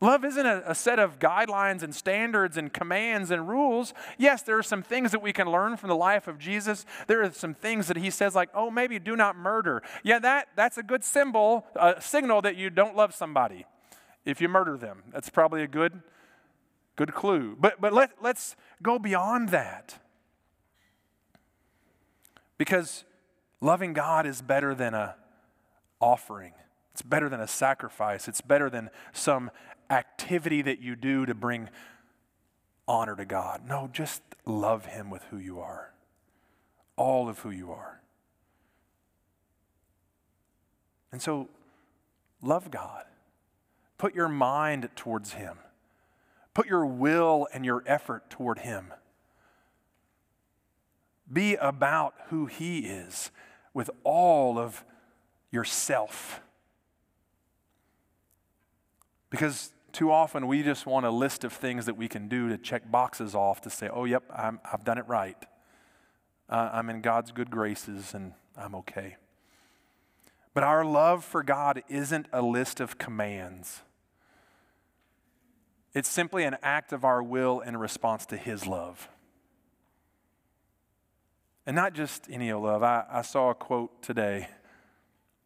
Love 0.00 0.24
isn't 0.24 0.46
a, 0.46 0.64
a, 0.66 0.74
set 0.74 0.98
of 0.98 1.20
guidelines 1.20 1.84
and 1.84 1.94
standards 1.94 2.56
and 2.56 2.72
commands 2.72 3.30
and 3.30 3.48
rules. 3.48 3.94
Yes, 4.18 4.42
there 4.42 4.58
are 4.58 4.62
some 4.62 4.82
things 4.82 5.12
that 5.12 5.22
we 5.22 5.32
can 5.32 5.48
learn 5.48 5.76
from 5.76 5.88
the 5.90 5.96
life 5.96 6.26
of 6.26 6.38
Jesus. 6.38 6.84
There 7.06 7.22
are 7.22 7.30
some 7.30 7.54
things 7.54 7.86
that 7.86 7.96
he 7.96 8.10
says, 8.10 8.34
like, 8.34 8.48
oh, 8.52 8.68
maybe 8.68 8.98
do 8.98 9.14
not 9.14 9.36
murder. 9.36 9.80
Yeah, 10.02 10.18
that, 10.18 10.48
that's 10.56 10.76
a 10.76 10.82
good 10.82 11.04
symbol, 11.04 11.66
a 11.76 12.00
signal 12.00 12.42
that 12.42 12.56
you 12.56 12.68
don't 12.68 12.96
love 12.96 13.14
somebody 13.14 13.64
if 14.24 14.40
you 14.40 14.48
murder 14.48 14.76
them. 14.76 15.04
That's 15.12 15.30
probably 15.30 15.62
a 15.62 15.68
good 15.68 16.02
Good 16.96 17.14
clue. 17.14 17.56
But, 17.58 17.80
but 17.80 17.92
let, 17.92 18.10
let's 18.22 18.56
go 18.82 18.98
beyond 18.98 19.48
that. 19.50 19.98
Because 22.58 23.04
loving 23.60 23.92
God 23.92 24.26
is 24.26 24.42
better 24.42 24.74
than 24.74 24.94
a 24.94 25.16
offering. 26.00 26.52
It's 26.92 27.02
better 27.02 27.28
than 27.28 27.40
a 27.40 27.48
sacrifice. 27.48 28.28
It's 28.28 28.40
better 28.40 28.68
than 28.68 28.90
some 29.12 29.50
activity 29.88 30.62
that 30.62 30.80
you 30.80 30.94
do 30.96 31.24
to 31.24 31.34
bring 31.34 31.70
honor 32.86 33.16
to 33.16 33.24
God. 33.24 33.62
No, 33.66 33.88
just 33.90 34.22
love 34.44 34.86
Him 34.86 35.08
with 35.08 35.22
who 35.30 35.38
you 35.38 35.60
are, 35.60 35.94
all 36.96 37.28
of 37.28 37.38
who 37.40 37.50
you 37.50 37.72
are. 37.72 38.00
And 41.10 41.22
so, 41.22 41.48
love 42.42 42.70
God. 42.70 43.04
Put 43.98 44.14
your 44.14 44.28
mind 44.28 44.88
towards 44.96 45.34
Him. 45.34 45.58
Put 46.54 46.66
your 46.66 46.84
will 46.84 47.48
and 47.52 47.64
your 47.64 47.82
effort 47.86 48.28
toward 48.28 48.60
Him. 48.60 48.92
Be 51.32 51.54
about 51.54 52.14
who 52.28 52.46
He 52.46 52.80
is 52.80 53.30
with 53.72 53.90
all 54.04 54.58
of 54.58 54.84
yourself. 55.50 56.40
Because 59.30 59.72
too 59.92 60.10
often 60.10 60.46
we 60.46 60.62
just 60.62 60.86
want 60.86 61.06
a 61.06 61.10
list 61.10 61.44
of 61.44 61.52
things 61.52 61.86
that 61.86 61.96
we 61.96 62.08
can 62.08 62.28
do 62.28 62.48
to 62.48 62.58
check 62.58 62.90
boxes 62.90 63.34
off 63.34 63.60
to 63.62 63.70
say, 63.70 63.88
oh, 63.88 64.04
yep, 64.04 64.24
i 64.30 64.50
have 64.64 64.84
done 64.84 64.98
it 64.98 65.06
right. 65.06 65.36
Uh, 66.48 66.70
I'm 66.72 66.90
in 66.90 67.00
God's 67.00 67.32
good 67.32 67.50
graces 67.50 68.12
and 68.14 68.32
I'm 68.56 68.74
okay. 68.74 69.16
But 70.54 70.64
our 70.64 70.84
love 70.84 71.24
for 71.24 71.42
God 71.42 71.82
isn't 71.88 72.26
a 72.32 72.42
list 72.42 72.80
of 72.80 72.98
commands. 72.98 73.82
It's 75.94 76.08
simply 76.08 76.44
an 76.44 76.56
act 76.62 76.92
of 76.92 77.04
our 77.04 77.22
will 77.22 77.60
in 77.60 77.76
response 77.76 78.26
to 78.26 78.36
His 78.36 78.66
love. 78.66 79.08
And 81.66 81.76
not 81.76 81.92
just 81.92 82.26
any 82.30 82.52
love. 82.52 82.82
I, 82.82 83.04
I 83.10 83.22
saw 83.22 83.50
a 83.50 83.54
quote 83.54 84.02
today 84.02 84.48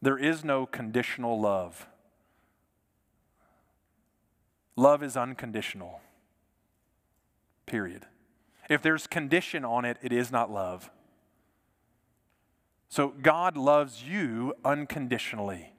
there 0.03 0.19
is 0.19 0.45
no 0.45 0.67
conditional 0.67 1.41
love. 1.41 1.87
Love 4.77 5.03
is 5.03 5.17
unconditional. 5.17 6.01
Period. 7.65 8.07
If 8.69 8.83
there's 8.83 9.07
condition 9.07 9.65
on 9.65 9.85
it, 9.85 9.97
it 10.03 10.13
is 10.13 10.31
not 10.31 10.51
love. 10.51 10.91
So 12.89 13.09
God 13.09 13.57
loves 13.57 14.03
you 14.03 14.55
unconditionally. 14.65 15.73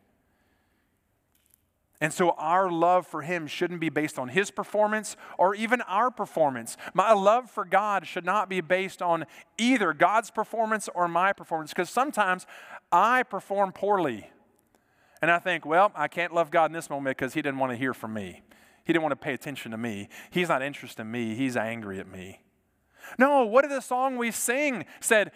And 2.00 2.14
so 2.14 2.32
our 2.32 2.70
love 2.70 3.08
for 3.08 3.24
Him 3.24 3.48
shouldn't 3.48 3.80
be 3.80 3.90
based 3.90 4.20
on 4.20 4.30
His 4.30 4.52
performance 4.52 5.16
or 5.38 5.56
even 5.56 5.82
our 5.82 6.12
performance. 6.12 6.78
My 6.94 7.12
love 7.14 7.50
for 7.50 7.66
God 7.66 8.06
should 8.06 8.26
not 8.26 8.50
be 8.50 8.62
based 8.62 9.02
on 9.02 9.26
either 9.58 9.94
God's 9.94 10.30
performance 10.30 10.88
or 10.94 11.08
my 11.08 11.34
performance, 11.34 11.72
because 11.72 11.90
sometimes 11.90 12.46
I 12.92 13.24
perform 13.24 13.72
poorly. 13.72 14.30
And 15.22 15.32
I 15.32 15.40
think, 15.40 15.66
well, 15.66 15.92
I 15.96 16.08
can't 16.08 16.34
love 16.34 16.52
God 16.52 16.66
in 16.66 16.74
this 16.74 16.90
moment 16.90 17.18
because 17.18 17.34
He 17.34 17.42
didn't 17.42 17.58
want 17.58 17.72
to 17.72 17.78
hear 17.78 17.96
from 17.96 18.14
me. 18.14 18.44
He 18.84 18.94
didn't 18.94 19.04
want 19.04 19.14
to 19.14 19.24
pay 19.26 19.34
attention 19.34 19.72
to 19.72 19.78
me. 19.78 20.08
He's 20.30 20.50
not 20.50 20.62
interested 20.62 21.02
in 21.02 21.12
me. 21.12 21.34
He's 21.34 21.58
angry 21.58 22.00
at 22.00 22.08
me. 22.08 22.42
No, 23.18 23.44
what 23.46 23.64
did 23.64 23.72
the 23.72 23.82
song 23.82 24.18
we 24.18 24.32
sing 24.32 24.86
said? 25.00 25.32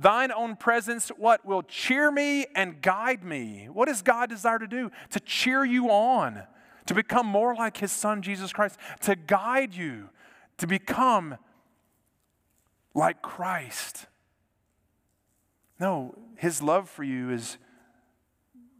Thine 0.00 0.32
own 0.32 0.56
presence, 0.56 1.10
what 1.18 1.44
will 1.44 1.62
cheer 1.62 2.10
me 2.10 2.46
and 2.54 2.80
guide 2.80 3.22
me? 3.22 3.68
What 3.70 3.86
does 3.86 4.00
God 4.00 4.30
desire 4.30 4.58
to 4.58 4.66
do? 4.66 4.90
To 5.10 5.20
cheer 5.20 5.62
you 5.62 5.90
on, 5.90 6.42
to 6.86 6.94
become 6.94 7.26
more 7.26 7.54
like 7.54 7.76
His 7.76 7.92
Son, 7.92 8.22
Jesus 8.22 8.50
Christ, 8.50 8.78
to 9.02 9.14
guide 9.14 9.74
you, 9.74 10.08
to 10.56 10.66
become 10.66 11.36
like 12.94 13.20
Christ. 13.20 14.06
No, 15.78 16.14
His 16.36 16.62
love 16.62 16.88
for 16.88 17.04
you 17.04 17.30
is 17.30 17.58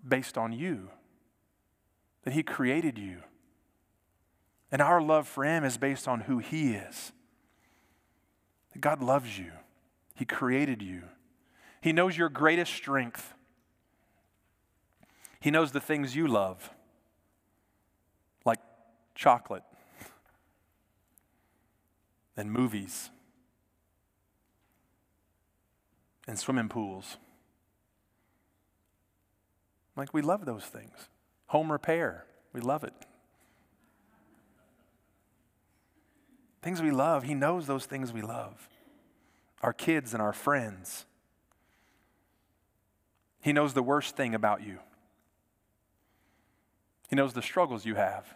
based 0.09 0.39
on 0.39 0.53
you, 0.53 0.89
that 2.25 2.33
He 2.33 2.43
created 2.43 2.97
you. 2.97 3.19
And 4.73 4.81
our 4.81 5.03
love 5.03 5.29
for 5.29 5.45
Him 5.45 5.65
is 5.65 5.77
based 5.77 6.09
on 6.09 6.21
who 6.21 6.39
He 6.39 6.73
is. 6.73 7.13
That 8.73 8.81
God 8.81 9.03
loves 9.03 9.39
you. 9.39 9.53
He 10.21 10.27
created 10.27 10.83
you. 10.83 11.05
He 11.81 11.95
knows 11.95 12.19
your 12.19 12.29
greatest 12.29 12.75
strength. 12.75 13.33
He 15.41 15.51
knows 15.51 15.73
the 15.73 15.81
things 15.81 16.15
you 16.15 16.29
love, 16.29 16.69
like 18.45 18.59
chocolate 19.15 19.63
and 22.37 22.53
movies 22.53 23.09
and 26.29 26.39
swimming 26.39 26.69
pools. 26.69 27.17
Like 29.97 30.13
we 30.13 30.21
love 30.21 30.45
those 30.45 30.67
things. 30.67 31.09
Home 31.47 31.73
repair, 31.73 32.27
we 32.53 32.61
love 32.61 32.85
it. 32.85 32.93
Things 36.61 36.83
we 36.83 36.91
love, 36.91 37.23
He 37.23 37.33
knows 37.33 37.67
those 37.67 37.87
things 37.87 38.13
we 38.13 38.21
love 38.21 38.69
our 39.63 39.73
kids 39.73 40.13
and 40.15 40.23
our 40.23 40.33
friends. 40.33 41.07
He 43.41 43.53
knows 43.53 43.75
the 43.75 43.83
worst 43.83 44.17
thing 44.17 44.35
about 44.35 44.63
you. 44.63 44.79
He 47.09 47.17
knows 47.17 47.33
the 47.33 47.43
struggles 47.43 47.85
you 47.85 47.97
have. 47.97 48.35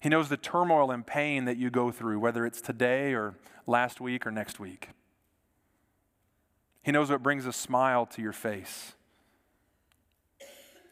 He 0.00 0.08
knows 0.08 0.28
the 0.28 0.36
turmoil 0.36 0.90
and 0.90 1.06
pain 1.06 1.44
that 1.44 1.58
you 1.58 1.70
go 1.70 1.90
through, 1.90 2.18
whether 2.18 2.46
it's 2.46 2.60
today 2.60 3.12
or 3.12 3.34
last 3.66 4.00
week 4.00 4.26
or 4.26 4.30
next 4.30 4.58
week. 4.58 4.88
He 6.82 6.90
knows 6.90 7.10
what 7.10 7.22
brings 7.22 7.44
a 7.44 7.52
smile 7.52 8.06
to 8.06 8.22
your 8.22 8.32
face. 8.32 8.94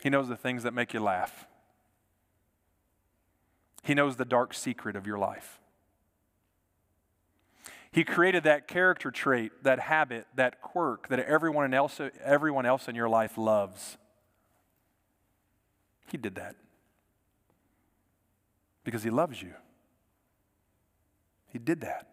He 0.03 0.11
knows 0.11 0.29
the 0.29 0.37
things 0.37 0.63
that 0.63 0.75
make 0.75 0.93
you 0.93 1.01
laugh. 1.01 1.47
He 3.83 3.95
knows 3.95 4.17
the 4.17 4.27
dark 4.27 4.53
secret 4.53 4.95
of 4.95 5.07
your 5.07 5.19
life. 5.19 5.59
He 7.99 8.05
created 8.05 8.45
that 8.45 8.69
character 8.69 9.11
trait, 9.11 9.51
that 9.65 9.81
habit, 9.81 10.29
that 10.37 10.61
quirk 10.61 11.09
that 11.09 11.19
everyone 11.19 11.75
else, 11.75 12.01
everyone 12.23 12.65
else 12.65 12.87
in 12.87 12.95
your 12.95 13.09
life 13.09 13.37
loves. 13.37 13.99
He 16.07 16.17
did 16.17 16.37
that 16.37 16.55
because 18.85 19.03
He 19.03 19.11
loves 19.11 19.43
you. 19.43 19.55
He 21.49 21.59
did 21.59 21.81
that. 21.81 22.07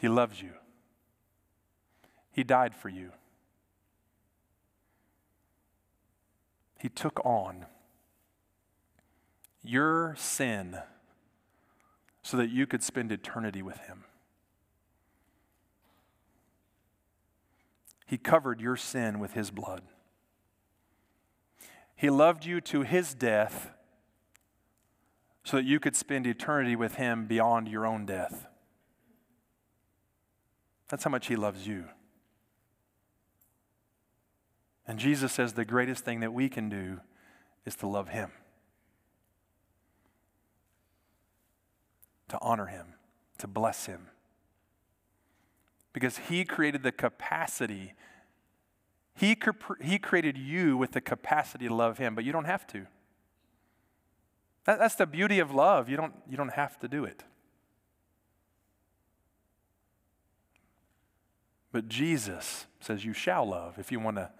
He 0.00 0.08
loves 0.08 0.42
you. 0.42 0.54
He 2.32 2.42
died 2.42 2.74
for 2.74 2.88
you. 2.88 3.12
He 6.80 6.88
took 6.88 7.24
on 7.24 7.66
your 9.62 10.16
sin 10.18 10.76
so 12.30 12.36
that 12.36 12.50
you 12.50 12.64
could 12.64 12.80
spend 12.80 13.10
eternity 13.10 13.60
with 13.60 13.78
Him. 13.78 14.04
He 18.06 18.18
covered 18.18 18.60
your 18.60 18.76
sin 18.76 19.18
with 19.18 19.32
His 19.32 19.50
blood. 19.50 19.82
He 21.96 22.08
loved 22.08 22.44
you 22.44 22.60
to 22.60 22.82
His 22.82 23.14
death 23.14 23.72
so 25.42 25.56
that 25.56 25.64
you 25.64 25.80
could 25.80 25.96
spend 25.96 26.24
eternity 26.24 26.76
with 26.76 26.94
Him 26.94 27.26
beyond 27.26 27.66
your 27.66 27.84
own 27.84 28.06
death. 28.06 28.46
That's 30.88 31.02
how 31.02 31.10
much 31.10 31.26
He 31.26 31.34
loves 31.34 31.66
you. 31.66 31.86
And 34.86 35.00
Jesus 35.00 35.32
says 35.32 35.54
the 35.54 35.64
greatest 35.64 36.04
thing 36.04 36.20
that 36.20 36.32
we 36.32 36.48
can 36.48 36.68
do 36.68 37.00
is 37.66 37.74
to 37.76 37.88
love 37.88 38.10
Him. 38.10 38.30
To 42.30 42.38
honor 42.40 42.66
him, 42.66 42.94
to 43.38 43.46
bless 43.46 43.86
him. 43.86 44.08
Because 45.92 46.18
he 46.28 46.44
created 46.44 46.82
the 46.82 46.92
capacity, 46.92 47.94
he, 49.14 49.36
he 49.82 49.98
created 49.98 50.38
you 50.38 50.76
with 50.76 50.92
the 50.92 51.00
capacity 51.00 51.68
to 51.68 51.74
love 51.74 51.98
him, 51.98 52.14
but 52.14 52.24
you 52.24 52.32
don't 52.32 52.44
have 52.44 52.66
to. 52.68 52.86
That, 54.64 54.78
that's 54.78 54.94
the 54.94 55.06
beauty 55.06 55.38
of 55.38 55.52
love. 55.52 55.88
You 55.88 55.96
don't, 55.96 56.14
you 56.28 56.36
don't 56.36 56.52
have 56.52 56.78
to 56.80 56.88
do 56.88 57.04
it. 57.04 57.24
But 61.72 61.88
Jesus 61.88 62.66
says 62.80 63.04
you 63.04 63.12
shall 63.12 63.48
love. 63.48 63.78
If 63.78 63.92
you 63.92 64.00
want 64.00 64.16
to 64.16 64.30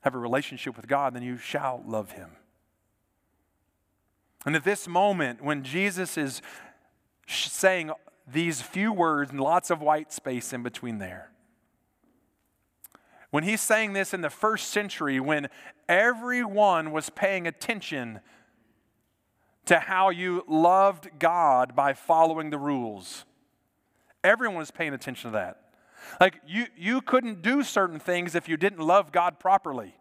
have 0.00 0.14
a 0.14 0.18
relationship 0.18 0.76
with 0.76 0.86
God, 0.86 1.14
then 1.14 1.22
you 1.22 1.36
shall 1.36 1.82
love 1.86 2.12
him. 2.12 2.30
And 4.46 4.54
at 4.54 4.64
this 4.64 4.86
moment, 4.86 5.42
when 5.42 5.64
Jesus 5.64 6.16
is 6.16 6.40
saying 7.28 7.90
these 8.26 8.60
few 8.62 8.92
words 8.92 9.30
and 9.30 9.40
lots 9.40 9.70
of 9.70 9.80
white 9.80 10.12
space 10.12 10.52
in 10.52 10.62
between 10.62 10.98
there. 10.98 11.30
When 13.30 13.44
he's 13.44 13.60
saying 13.60 13.92
this 13.92 14.14
in 14.14 14.22
the 14.22 14.30
first 14.30 14.68
century, 14.68 15.20
when 15.20 15.48
everyone 15.88 16.92
was 16.92 17.10
paying 17.10 17.46
attention 17.46 18.20
to 19.66 19.78
how 19.78 20.08
you 20.08 20.44
loved 20.48 21.10
God 21.18 21.76
by 21.76 21.92
following 21.92 22.48
the 22.48 22.58
rules, 22.58 23.26
everyone 24.24 24.56
was 24.56 24.70
paying 24.70 24.94
attention 24.94 25.30
to 25.30 25.36
that. 25.36 25.60
Like 26.20 26.40
you, 26.46 26.66
you 26.76 27.02
couldn't 27.02 27.42
do 27.42 27.62
certain 27.62 27.98
things 27.98 28.34
if 28.34 28.48
you 28.48 28.56
didn't 28.56 28.80
love 28.80 29.12
God 29.12 29.38
properly 29.38 29.94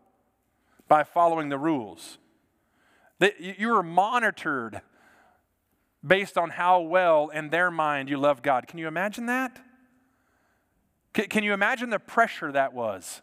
by 0.87 1.03
following 1.03 1.49
the 1.49 1.57
rules. 1.57 2.17
That 3.19 3.41
you 3.41 3.69
were 3.69 3.83
monitored 3.83 4.81
based 6.05 6.38
on 6.38 6.51
how 6.51 6.81
well 6.81 7.29
in 7.29 7.49
their 7.49 7.71
mind 7.71 8.10
you 8.10 8.17
love 8.17 8.41
God. 8.41 8.67
Can 8.67 8.79
you 8.79 8.88
imagine 8.88 9.25
that? 9.25 9.60
Can 11.13 11.43
you 11.43 11.53
imagine 11.53 11.89
the 11.89 11.99
pressure 11.99 12.51
that 12.51 12.73
was? 12.73 13.21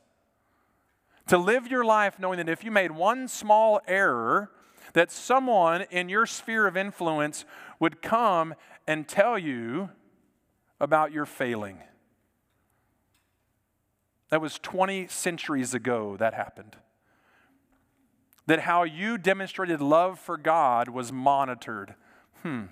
To 1.29 1.39
live 1.39 1.69
your 1.69 1.85
life 1.85 2.19
knowing 2.19 2.39
that 2.39 2.49
if 2.49 2.65
you 2.65 2.71
made 2.71 2.91
one 2.91 3.29
small 3.29 3.81
error, 3.87 4.51
that 4.95 5.11
someone 5.11 5.83
in 5.91 6.09
your 6.09 6.27
sphere 6.27 6.67
of 6.67 6.77
influence 6.77 7.45
would 7.79 8.03
come 8.03 8.55
and 8.87 9.07
tell 9.07 9.39
you 9.39 9.91
about 10.81 11.13
your 11.13 11.25
failing. 11.25 11.79
That 14.31 14.41
was 14.41 14.59
20 14.59 15.07
centuries 15.07 15.75
ago 15.75 16.17
that 16.17 16.35
happened. 16.35 16.77
That 18.47 18.61
how 18.61 18.83
you 18.83 19.17
demonstrated 19.17 19.81
love 19.81 20.19
for 20.19 20.37
God 20.37 20.89
was 20.89 21.13
monitored 21.13 21.95
hmm, 22.45 22.65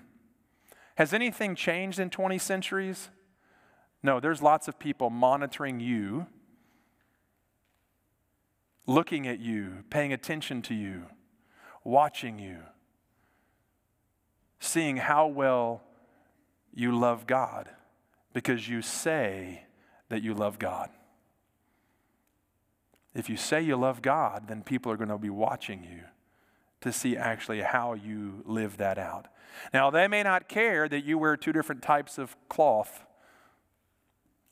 has 0.95 1.13
anything 1.13 1.55
changed 1.55 1.99
in 1.99 2.09
20 2.09 2.37
centuries? 2.37 3.09
No, 4.03 4.19
there's 4.19 4.41
lots 4.41 4.67
of 4.67 4.77
people 4.77 5.09
monitoring 5.09 5.79
you, 5.79 6.27
looking 8.85 9.27
at 9.27 9.39
you, 9.39 9.83
paying 9.89 10.13
attention 10.13 10.61
to 10.63 10.75
you, 10.75 11.05
watching 11.83 12.37
you, 12.37 12.59
seeing 14.59 14.97
how 14.97 15.25
well 15.27 15.81
you 16.73 16.97
love 16.97 17.25
God 17.25 17.69
because 18.33 18.69
you 18.69 18.81
say 18.81 19.63
that 20.09 20.21
you 20.21 20.33
love 20.33 20.59
God. 20.59 20.89
If 23.15 23.29
you 23.29 23.37
say 23.37 23.61
you 23.61 23.75
love 23.75 24.01
God, 24.01 24.47
then 24.47 24.63
people 24.63 24.91
are 24.91 24.97
going 24.97 25.09
to 25.09 25.17
be 25.17 25.29
watching 25.29 25.83
you 25.83 26.03
to 26.83 26.93
see 26.93 27.17
actually 27.17 27.61
how 27.61 27.93
you 27.93 28.43
live 28.45 28.77
that 28.77 28.97
out. 28.97 29.27
Now, 29.73 29.89
they 29.89 30.07
may 30.07 30.23
not 30.23 30.47
care 30.47 30.87
that 30.87 31.03
you 31.03 31.17
wear 31.17 31.35
two 31.35 31.51
different 31.51 31.81
types 31.81 32.17
of 32.17 32.35
cloth 32.49 33.05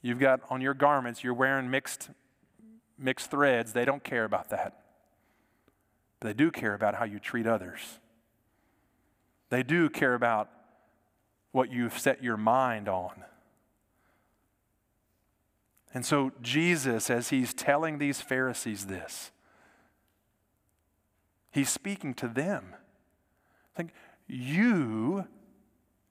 You've 0.02 0.20
got 0.20 0.42
on 0.50 0.62
your 0.62 0.74
garments, 0.74 1.24
you're 1.24 1.34
wearing 1.34 1.70
mixed, 1.70 2.10
mixed 2.98 3.30
threads. 3.30 3.74
They 3.74 3.86
don't 3.86 4.04
care 4.04 4.24
about 4.24 4.50
that. 4.50 4.80
But 6.20 6.28
they 6.30 6.34
do 6.34 6.52
care 6.52 6.74
about 6.74 6.96
how 6.96 7.06
you 7.06 7.20
treat 7.20 7.46
others. 7.46 8.00
They 9.50 9.64
do 9.64 9.90
care 9.90 10.14
about 10.14 10.50
what 11.52 11.72
you've 11.72 11.98
set 11.98 12.24
your 12.24 12.38
mind 12.38 12.88
on. 12.88 13.24
And 15.94 16.06
so, 16.06 16.32
Jesus, 16.42 17.10
as 17.10 17.30
he's 17.30 17.54
telling 17.54 17.98
these 17.98 18.22
Pharisees 18.22 18.86
this, 18.86 19.32
he's 21.52 21.70
speaking 21.70 22.14
to 22.16 22.28
them. 22.28 22.76
Think, 23.76 23.92
you 24.28 25.28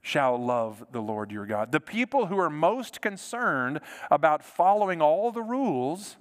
shall 0.03 0.43
love 0.43 0.85
the 0.93 1.01
Lord 1.01 1.31
your 1.31 1.47
God. 1.47 1.73
The 1.73 1.81
people 1.81 2.27
who 2.27 2.39
are 2.39 2.51
most 2.51 3.01
concerned 3.01 3.81
about 4.11 4.45
following 4.45 5.03
all 5.03 5.31
the 5.31 5.43
rules, 5.43 6.17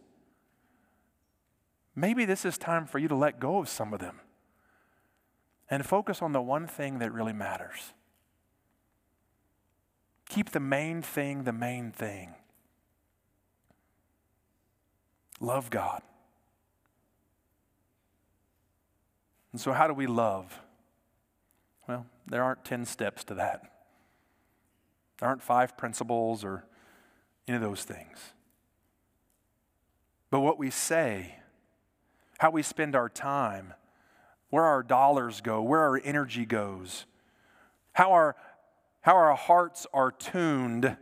maybe 1.96 2.26
this 2.26 2.46
is 2.46 2.58
time 2.58 2.86
for 2.86 3.00
you 3.00 3.08
to 3.08 3.16
let 3.16 3.40
go 3.40 3.60
of 3.60 3.70
some 3.70 3.94
of 3.94 4.00
them 4.00 4.20
and 5.70 5.86
focus 5.86 6.22
on 6.22 6.34
the 6.34 6.42
one 6.42 6.68
thing 6.68 7.00
that 7.00 7.14
really 7.14 7.34
matters. 7.34 7.94
Keep 10.28 10.52
the 10.52 10.60
main 10.60 11.02
thing 11.02 11.44
the 11.44 11.54
main 11.54 11.92
thing. 11.92 12.36
Love 15.40 15.70
God. 15.70 16.02
And 19.52 19.60
so, 19.60 19.74
how 19.74 19.88
do 19.88 19.94
we 19.94 20.08
love? 20.08 20.62
Well, 21.88 22.06
there 22.28 22.44
aren't 22.44 22.66
10 22.66 22.86
steps 22.86 23.24
to 23.26 23.34
that. 23.36 23.64
There 25.20 25.28
aren't 25.28 25.42
five 25.42 25.78
principles 25.78 26.44
or 26.44 26.66
any 27.48 27.56
of 27.56 27.62
those 27.62 27.84
things. 27.84 28.34
But 30.30 30.42
what 30.42 30.60
we 30.60 30.70
say, 30.70 31.36
how 32.38 32.52
we 32.52 32.62
spend 32.62 32.96
our 32.96 33.10
time, 33.10 33.74
where 34.50 34.64
our 34.64 34.84
dollars 34.84 35.42
go, 35.42 35.62
where 35.62 35.82
our 35.82 36.00
energy 36.04 36.46
goes, 36.46 37.06
how 37.94 38.12
our, 38.12 38.36
how 39.02 39.16
our 39.16 39.36
hearts 39.36 39.88
are 39.94 40.12
tuned, 40.12 40.96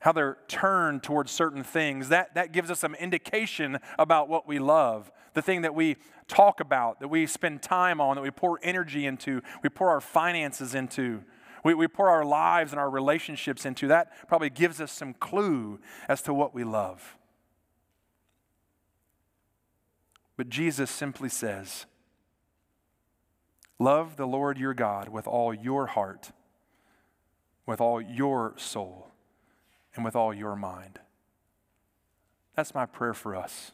how 0.00 0.12
they're 0.12 0.38
turned 0.46 1.02
towards 1.02 1.30
certain 1.30 1.64
things, 1.64 2.08
that, 2.08 2.34
that 2.34 2.52
gives 2.52 2.70
us 2.70 2.78
some 2.78 2.94
indication 2.94 3.78
about 3.98 4.28
what 4.28 4.46
we 4.46 4.58
love. 4.58 5.10
The 5.34 5.42
thing 5.42 5.62
that 5.62 5.74
we 5.74 5.96
talk 6.28 6.60
about, 6.60 7.00
that 7.00 7.08
we 7.08 7.26
spend 7.26 7.62
time 7.62 8.00
on, 8.00 8.16
that 8.16 8.22
we 8.22 8.30
pour 8.30 8.60
energy 8.62 9.06
into, 9.06 9.42
we 9.62 9.68
pour 9.68 9.88
our 9.90 10.00
finances 10.00 10.74
into, 10.74 11.22
we, 11.64 11.74
we 11.74 11.88
pour 11.88 12.08
our 12.08 12.24
lives 12.24 12.72
and 12.72 12.78
our 12.78 12.90
relationships 12.90 13.66
into, 13.66 13.88
that 13.88 14.28
probably 14.28 14.50
gives 14.50 14.80
us 14.80 14.92
some 14.92 15.14
clue 15.14 15.80
as 16.08 16.22
to 16.22 16.34
what 16.34 16.54
we 16.54 16.64
love. 16.64 17.16
But 20.36 20.48
Jesus 20.48 20.90
simply 20.90 21.28
says, 21.28 21.86
Love 23.80 24.16
the 24.16 24.26
Lord 24.26 24.58
your 24.58 24.74
God 24.74 25.08
with 25.08 25.26
all 25.26 25.54
your 25.54 25.86
heart, 25.86 26.32
with 27.66 27.80
all 27.80 28.00
your 28.00 28.54
soul, 28.56 29.07
and 29.98 30.04
with 30.04 30.14
all 30.14 30.32
your 30.32 30.54
mind. 30.54 31.00
That's 32.54 32.72
my 32.72 32.86
prayer 32.86 33.14
for 33.14 33.34
us. 33.34 33.72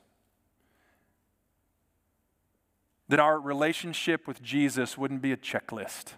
That 3.08 3.20
our 3.20 3.38
relationship 3.38 4.26
with 4.26 4.42
Jesus 4.42 4.96
wouldn't 4.96 5.20
be 5.20 5.32
a 5.32 5.36
checklist, 5.36 6.14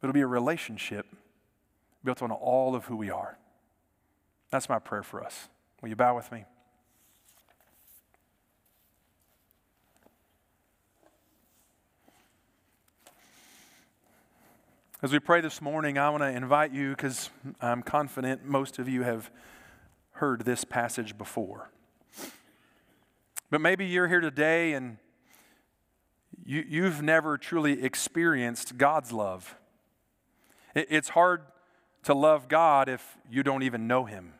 it'll 0.00 0.12
be 0.12 0.20
a 0.20 0.26
relationship 0.28 1.06
built 2.04 2.22
on 2.22 2.30
all 2.30 2.76
of 2.76 2.84
who 2.84 2.96
we 2.96 3.10
are. 3.10 3.36
That's 4.50 4.68
my 4.68 4.78
prayer 4.78 5.02
for 5.02 5.22
us. 5.22 5.48
Will 5.80 5.88
you 5.88 5.96
bow 5.96 6.14
with 6.14 6.30
me? 6.30 6.44
As 15.02 15.12
we 15.12 15.18
pray 15.18 15.40
this 15.40 15.60
morning, 15.60 15.98
I 15.98 16.10
want 16.10 16.22
to 16.22 16.28
invite 16.28 16.70
you 16.70 16.90
because 16.90 17.28
I'm 17.60 17.82
confident 17.82 18.44
most 18.44 18.78
of 18.78 18.88
you 18.88 19.02
have 19.02 19.32
heard 20.12 20.44
this 20.44 20.62
passage 20.62 21.18
before. 21.18 21.72
But 23.50 23.60
maybe 23.60 23.84
you're 23.84 24.06
here 24.06 24.20
today 24.20 24.74
and 24.74 24.98
you, 26.44 26.64
you've 26.68 27.02
never 27.02 27.36
truly 27.36 27.82
experienced 27.82 28.78
God's 28.78 29.10
love. 29.10 29.56
It, 30.72 30.86
it's 30.88 31.08
hard 31.08 31.42
to 32.04 32.14
love 32.14 32.46
God 32.46 32.88
if 32.88 33.18
you 33.28 33.42
don't 33.42 33.64
even 33.64 33.88
know 33.88 34.04
Him. 34.04 34.34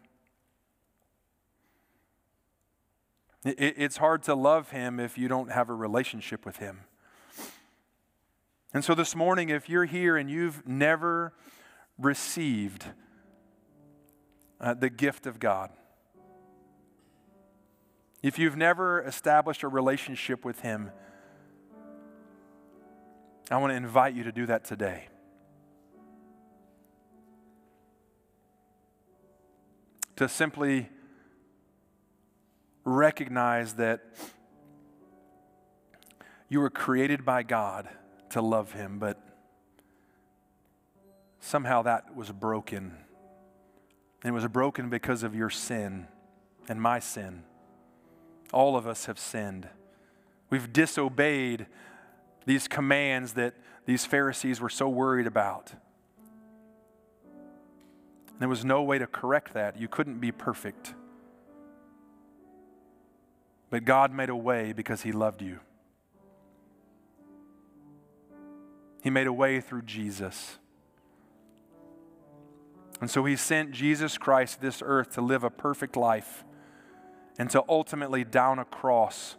It, 3.45 3.75
it's 3.77 3.97
hard 3.97 4.23
to 4.23 4.37
love 4.37 4.71
Him 4.71 5.01
if 5.01 5.19
you 5.19 5.27
don't 5.27 5.51
have 5.51 5.71
a 5.71 5.75
relationship 5.75 6.47
with 6.47 6.59
Him. 6.59 6.85
And 8.75 8.83
so 8.83 8.95
this 8.95 9.15
morning, 9.15 9.51
if 9.51 9.69
you're 9.69 9.85
here 9.85 10.17
and 10.17 10.31
you've 10.31 10.67
never 10.67 11.35
received 11.99 12.87
uh, 14.61 14.73
the 14.73 14.89
gift 14.89 15.27
of 15.27 15.39
God, 15.39 15.71
if 18.23 18.39
you've 18.39 18.57
never 18.57 19.03
established 19.03 19.63
a 19.63 19.69
relationship 19.69 20.43
with 20.43 20.61
Him, 20.61 20.91
I 23.51 23.59
want 23.59 23.73
to 23.73 23.77
invite 23.77 24.15
you 24.15 24.25
to 24.25 24.33
do 24.33 24.47
that 24.47 24.65
today. 24.65 25.09
To 30.17 30.29
simply 30.29 30.89
recognize 32.85 33.75
that 33.75 34.01
you 36.49 36.61
were 36.61 36.71
created 36.71 37.25
by 37.27 37.43
God 37.43 37.89
to 38.33 38.43
love 38.43 38.73
him, 38.73 38.99
but 38.99 39.19
somehow 41.41 41.83
that 41.83 42.17
was 42.17 42.31
broken. 42.31 42.97
And 44.23 44.31
it 44.31 44.33
was 44.33 44.47
broken 44.49 44.89
because 44.89 45.23
of 45.23 45.35
your 45.35 45.51
sin 45.51 46.07
and 46.69 46.81
my 46.81 46.99
sin. 46.99 47.43
All 48.53 48.77
of 48.77 48.87
us 48.87 49.07
have 49.07 49.19
sinned. 49.19 49.69
We've 50.51 50.73
disobeyed 50.73 51.67
these 52.45 52.69
commands 52.69 53.35
that 53.35 53.55
these 53.87 54.05
Pharisees 54.05 54.61
were 54.61 54.69
so 54.69 54.89
worried 54.89 55.27
about. 55.27 55.73
There 58.39 58.49
was 58.49 58.65
no 58.65 58.83
way 58.83 58.99
to 58.99 59.07
correct 59.07 59.55
that. 59.55 59.79
You 59.79 59.89
couldn't 59.89 60.19
be 60.19 60.33
perfect. 60.33 60.95
But 63.71 63.85
God 63.85 64.13
made 64.13 64.29
a 64.29 64.37
way 64.37 64.73
because 64.73 65.03
He 65.03 65.13
loved 65.13 65.43
you. 65.43 65.61
He 69.03 69.11
made 69.11 69.27
a 69.27 69.33
way 69.33 69.61
through 69.61 69.83
Jesus. 69.83 70.59
And 73.01 73.11
so 73.11 73.25
he 73.25 73.35
sent 73.35 73.73
Jesus 73.73 74.17
Christ 74.17 74.61
this 74.61 74.81
earth 74.85 75.15
to 75.15 75.21
live 75.21 75.43
a 75.43 75.51
perfect 75.51 75.97
life 75.97 76.45
and 77.37 77.51
to 77.51 77.65
ultimately 77.69 78.25
down 78.25 78.61
a 78.61 78.65
cross 78.65 79.37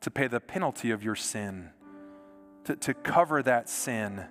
to 0.00 0.10
pay 0.10 0.26
the 0.26 0.40
penalty 0.40 0.90
of 0.90 1.02
your 1.02 1.14
sin, 1.14 1.70
to, 2.64 2.76
to 2.76 2.92
cover 2.92 3.42
that 3.42 3.70
sin, 3.70 4.26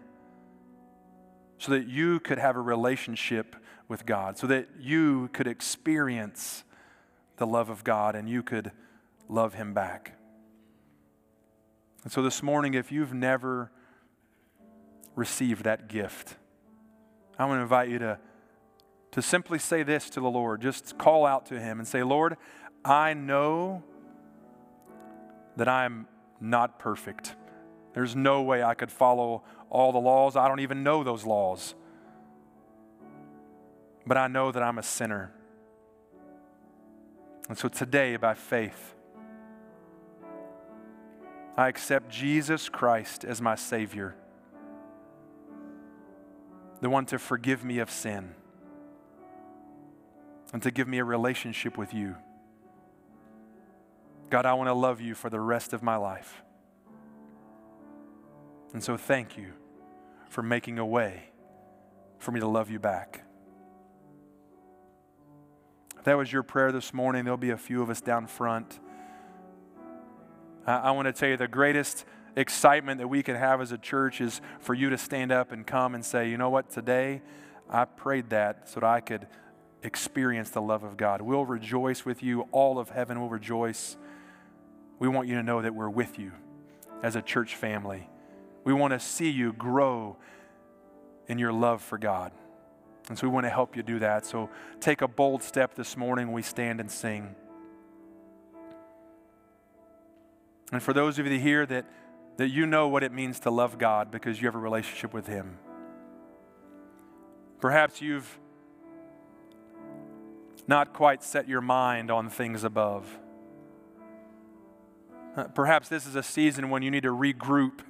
so 1.58 1.72
that 1.72 1.88
you 1.88 2.20
could 2.20 2.38
have 2.38 2.56
a 2.56 2.62
relationship 2.62 3.56
with 3.88 4.06
God, 4.06 4.38
so 4.38 4.46
that 4.46 4.68
you 4.80 5.30
could 5.34 5.48
experience 5.48 6.64
the 7.38 7.48
love 7.48 7.70
of 7.70 7.84
God 7.84 8.16
and 8.16 8.30
you 8.30 8.44
could 8.44 8.72
love 9.28 9.56
Him 9.56 9.74
back. 9.74 10.16
And 12.04 12.12
so 12.12 12.22
this 12.22 12.44
morning, 12.44 12.74
if 12.74 12.92
you've 12.92 13.14
never 13.14 13.72
received 15.16 15.64
that 15.64 15.88
gift, 15.88 16.36
I 17.40 17.46
want 17.46 17.60
to 17.60 17.64
invite 17.64 17.90
you 17.90 18.00
to, 18.00 18.20
to 19.12 19.22
simply 19.22 19.58
say 19.58 19.84
this 19.84 20.10
to 20.12 20.20
the 20.20 20.30
Lord. 20.30 20.62
Just 20.62 20.98
call 20.98 21.26
out 21.26 21.46
to 21.48 21.60
Him 21.60 21.80
and 21.80 21.88
say, 21.88 22.04
Lord, 22.04 22.36
I 22.84 23.14
know 23.14 23.84
that 25.56 25.68
I'm 25.68 26.08
not 26.42 26.78
perfect. 26.78 27.36
There's 27.94 28.16
no 28.16 28.42
way 28.42 28.64
I 28.64 28.74
could 28.74 28.92
follow 28.92 29.44
all 29.70 29.92
the 29.92 30.00
laws. 30.00 30.36
I 30.36 30.48
don't 30.48 30.60
even 30.60 30.84
know 30.84 31.04
those 31.04 31.26
laws. 31.26 31.74
But 34.06 34.18
I 34.18 34.28
know 34.28 34.52
that 34.52 34.62
I'm 34.62 34.78
a 34.78 34.84
sinner. 34.84 35.32
And 37.48 37.58
so 37.58 37.70
today, 37.70 38.18
by 38.18 38.34
faith, 38.34 38.96
I 41.56 41.68
accept 41.68 42.10
Jesus 42.10 42.68
Christ 42.68 43.24
as 43.24 43.42
my 43.42 43.56
Savior, 43.56 44.16
the 46.82 46.90
one 46.90 47.06
to 47.08 47.20
forgive 47.20 47.64
me 47.64 47.80
of 47.80 47.92
sin 47.92 48.34
and 50.52 50.62
to 50.64 50.72
give 50.72 50.88
me 50.88 50.98
a 51.00 51.04
relationship 51.04 51.78
with 51.78 51.94
you. 51.94 52.16
God, 54.30 54.46
I 54.46 54.54
want 54.54 54.68
to 54.68 54.74
love 54.74 55.00
you 55.00 55.14
for 55.14 55.30
the 55.30 55.40
rest 55.40 55.74
of 55.74 55.84
my 55.84 55.96
life. 55.96 56.42
And 58.74 58.84
so 58.84 58.98
thank 58.98 59.38
you 59.38 59.54
for 60.30 60.42
making 60.42 60.80
a 60.80 60.86
way 60.86 61.30
for 62.18 62.32
me 62.32 62.40
to 62.40 62.48
love 62.48 62.72
you 62.72 62.80
back. 62.80 63.24
If 65.98 66.06
that 66.06 66.18
was 66.18 66.34
your 66.34 66.42
prayer 66.42 66.72
this 66.72 66.94
morning, 66.94 67.24
there'll 67.24 67.38
be 67.38 67.52
a 67.52 67.58
few 67.58 67.84
of 67.84 67.92
us 67.92 68.02
down 68.02 68.26
front. 68.26 68.80
I, 70.66 70.92
want 70.92 71.08
to 71.08 71.14
tell 71.14 71.30
you 71.30 71.38
the 71.38 71.48
greatest 71.48 72.06
excitement 72.36 73.00
that 73.00 73.08
we 73.08 73.22
can 73.22 73.36
have 73.36 73.62
as 73.62 73.72
a 73.72 73.78
church 73.78 74.22
is 74.22 74.42
for 74.60 74.74
you 74.74 74.90
to 74.90 74.98
stand 74.98 75.32
up 75.32 75.52
and 75.52 75.68
come 75.68 75.94
and 75.94 76.06
say, 76.06 76.30
you 76.30 76.38
know 76.38 76.50
what, 76.50 76.70
today 76.70 77.22
I 77.70 77.86
prayed 77.86 78.30
that 78.30 78.70
so 78.70 78.80
that 78.80 78.88
I 78.88 79.02
could 79.02 79.28
experience 79.84 80.50
the 80.50 80.62
love 80.62 80.84
of 80.84 80.96
God. 80.96 81.22
We'll 81.22 81.46
rejoice 81.46 82.06
with 82.06 82.24
you. 82.24 82.48
All 82.52 82.80
of 82.80 82.90
heaven 82.90 83.20
will 83.20 83.30
rejoice. 83.30 83.98
We 85.00 85.08
want 85.08 85.28
you 85.28 85.36
to 85.36 85.44
know 85.44 85.62
that 85.62 85.76
we're 85.76 85.90
with 85.90 86.18
you 86.18 86.32
as 87.02 87.16
a 87.16 87.22
church 87.22 87.56
family. 87.56 88.10
We 88.64 88.74
want 88.74 88.94
to 88.94 89.00
see 89.00 89.30
you 89.30 89.52
grow 89.52 90.16
in 91.28 91.38
your 91.38 91.52
love 91.52 91.82
for 91.82 91.98
God. 91.98 92.32
And 93.10 93.20
so 93.20 93.28
we 93.28 93.34
want 93.34 93.46
to 93.46 93.50
help 93.50 93.76
you 93.76 93.84
do 93.84 94.00
that. 94.00 94.26
So 94.26 94.50
take 94.80 95.02
a 95.02 95.08
bold 95.10 95.44
step 95.44 95.76
this 95.76 95.98
morning 95.98 96.32
we 96.32 96.42
stand 96.42 96.80
and 96.80 96.90
sing. 96.90 97.36
And 100.74 100.82
for 100.82 100.92
those 100.92 101.20
of 101.20 101.28
you 101.28 101.40
here 101.40 101.68
that, 101.68 101.86
that 102.38 102.50
you 102.50 102.66
know 102.66 102.88
what 102.88 103.04
it 103.04 103.12
means 103.12 103.40
to 103.42 103.52
love 103.52 103.78
God 103.78 104.10
because 104.10 104.42
you 104.42 104.48
have 104.48 104.56
a 104.56 104.60
relationship 104.60 105.14
with 105.14 105.28
Him, 105.28 105.60
perhaps 107.62 108.02
you've 108.02 108.40
not 110.68 110.92
quite 110.92 111.24
set 111.24 111.48
your 111.48 111.62
mind 111.62 112.10
on 112.10 112.28
things 112.28 112.64
above. 112.64 113.20
Uh, 115.38 115.44
perhaps 115.44 115.90
this 115.90 116.08
is 116.08 116.16
a 116.16 116.24
season 116.24 116.72
when 116.72 116.82
you 116.82 116.90
need 116.90 117.04
to 117.04 117.12
regroup 117.12 117.82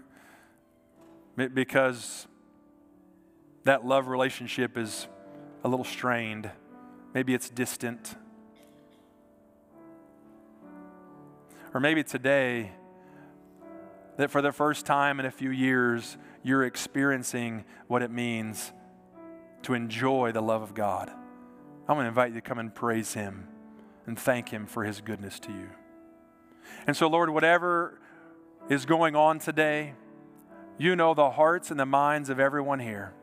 because 1.53 2.27
that 3.63 3.85
love 3.85 4.09
relationship 4.09 4.77
is 4.77 5.07
a 5.63 5.69
little 5.69 5.85
strained. 5.85 6.51
Maybe 7.13 7.33
it's 7.33 7.49
distant. 7.49 8.15
Or 11.73 11.79
maybe 11.79 12.03
today, 12.03 12.71
that 14.17 14.29
for 14.29 14.41
the 14.41 14.51
first 14.51 14.85
time 14.85 15.19
in 15.19 15.25
a 15.25 15.31
few 15.31 15.49
years, 15.49 16.17
you're 16.43 16.63
experiencing 16.63 17.65
what 17.87 18.03
it 18.03 18.11
means 18.11 18.71
to 19.63 19.73
enjoy 19.73 20.31
the 20.31 20.41
love 20.41 20.61
of 20.61 20.73
God. 20.73 21.09
I'm 21.09 21.95
going 21.95 22.03
to 22.05 22.09
invite 22.09 22.29
you 22.29 22.35
to 22.35 22.41
come 22.41 22.59
and 22.59 22.73
praise 22.73 23.13
Him 23.13 23.47
and 24.05 24.19
thank 24.19 24.49
Him 24.49 24.67
for 24.67 24.83
His 24.83 25.01
goodness 25.01 25.39
to 25.41 25.51
you. 25.51 25.69
And 26.85 26.95
so, 26.95 27.07
Lord, 27.07 27.29
whatever 27.29 27.99
is 28.69 28.85
going 28.85 29.15
on 29.15 29.39
today, 29.39 29.95
you 30.77 30.95
know 30.95 31.13
the 31.13 31.31
hearts 31.31 31.71
and 31.71 31.79
the 31.79 31.85
minds 31.85 32.29
of 32.29 32.39
everyone 32.39 32.79
here. 32.79 33.13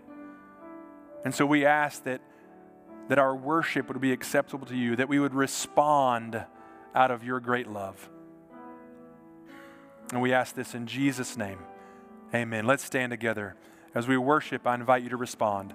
And 1.25 1.35
so 1.35 1.47
we 1.47 1.65
ask 1.65 2.05
that, 2.05 2.21
that 3.09 3.19
our 3.19 3.37
worship 3.37 3.89
would 3.89 4.01
be 4.01 4.13
acceptable 4.13 4.67
to 4.67 4.77
you, 4.77 4.97
that 4.97 5.09
we 5.09 5.21
would 5.21 5.35
respond 5.35 6.45
out 6.95 7.11
of 7.11 7.23
your 7.23 7.41
great 7.41 7.69
love. 7.69 8.09
And 10.13 10.21
we 10.21 10.33
ask 10.33 10.55
this 10.55 10.75
in 10.75 10.87
Jesus' 10.87 11.37
name. 11.37 11.59
Amen. 12.35 12.67
Let's 12.67 12.85
stand 12.85 13.11
together. 13.11 13.57
As 13.95 14.07
we 14.07 14.17
worship, 14.17 14.67
I 14.67 14.75
invite 14.75 15.03
you 15.03 15.11
to 15.11 15.17
respond. 15.17 15.75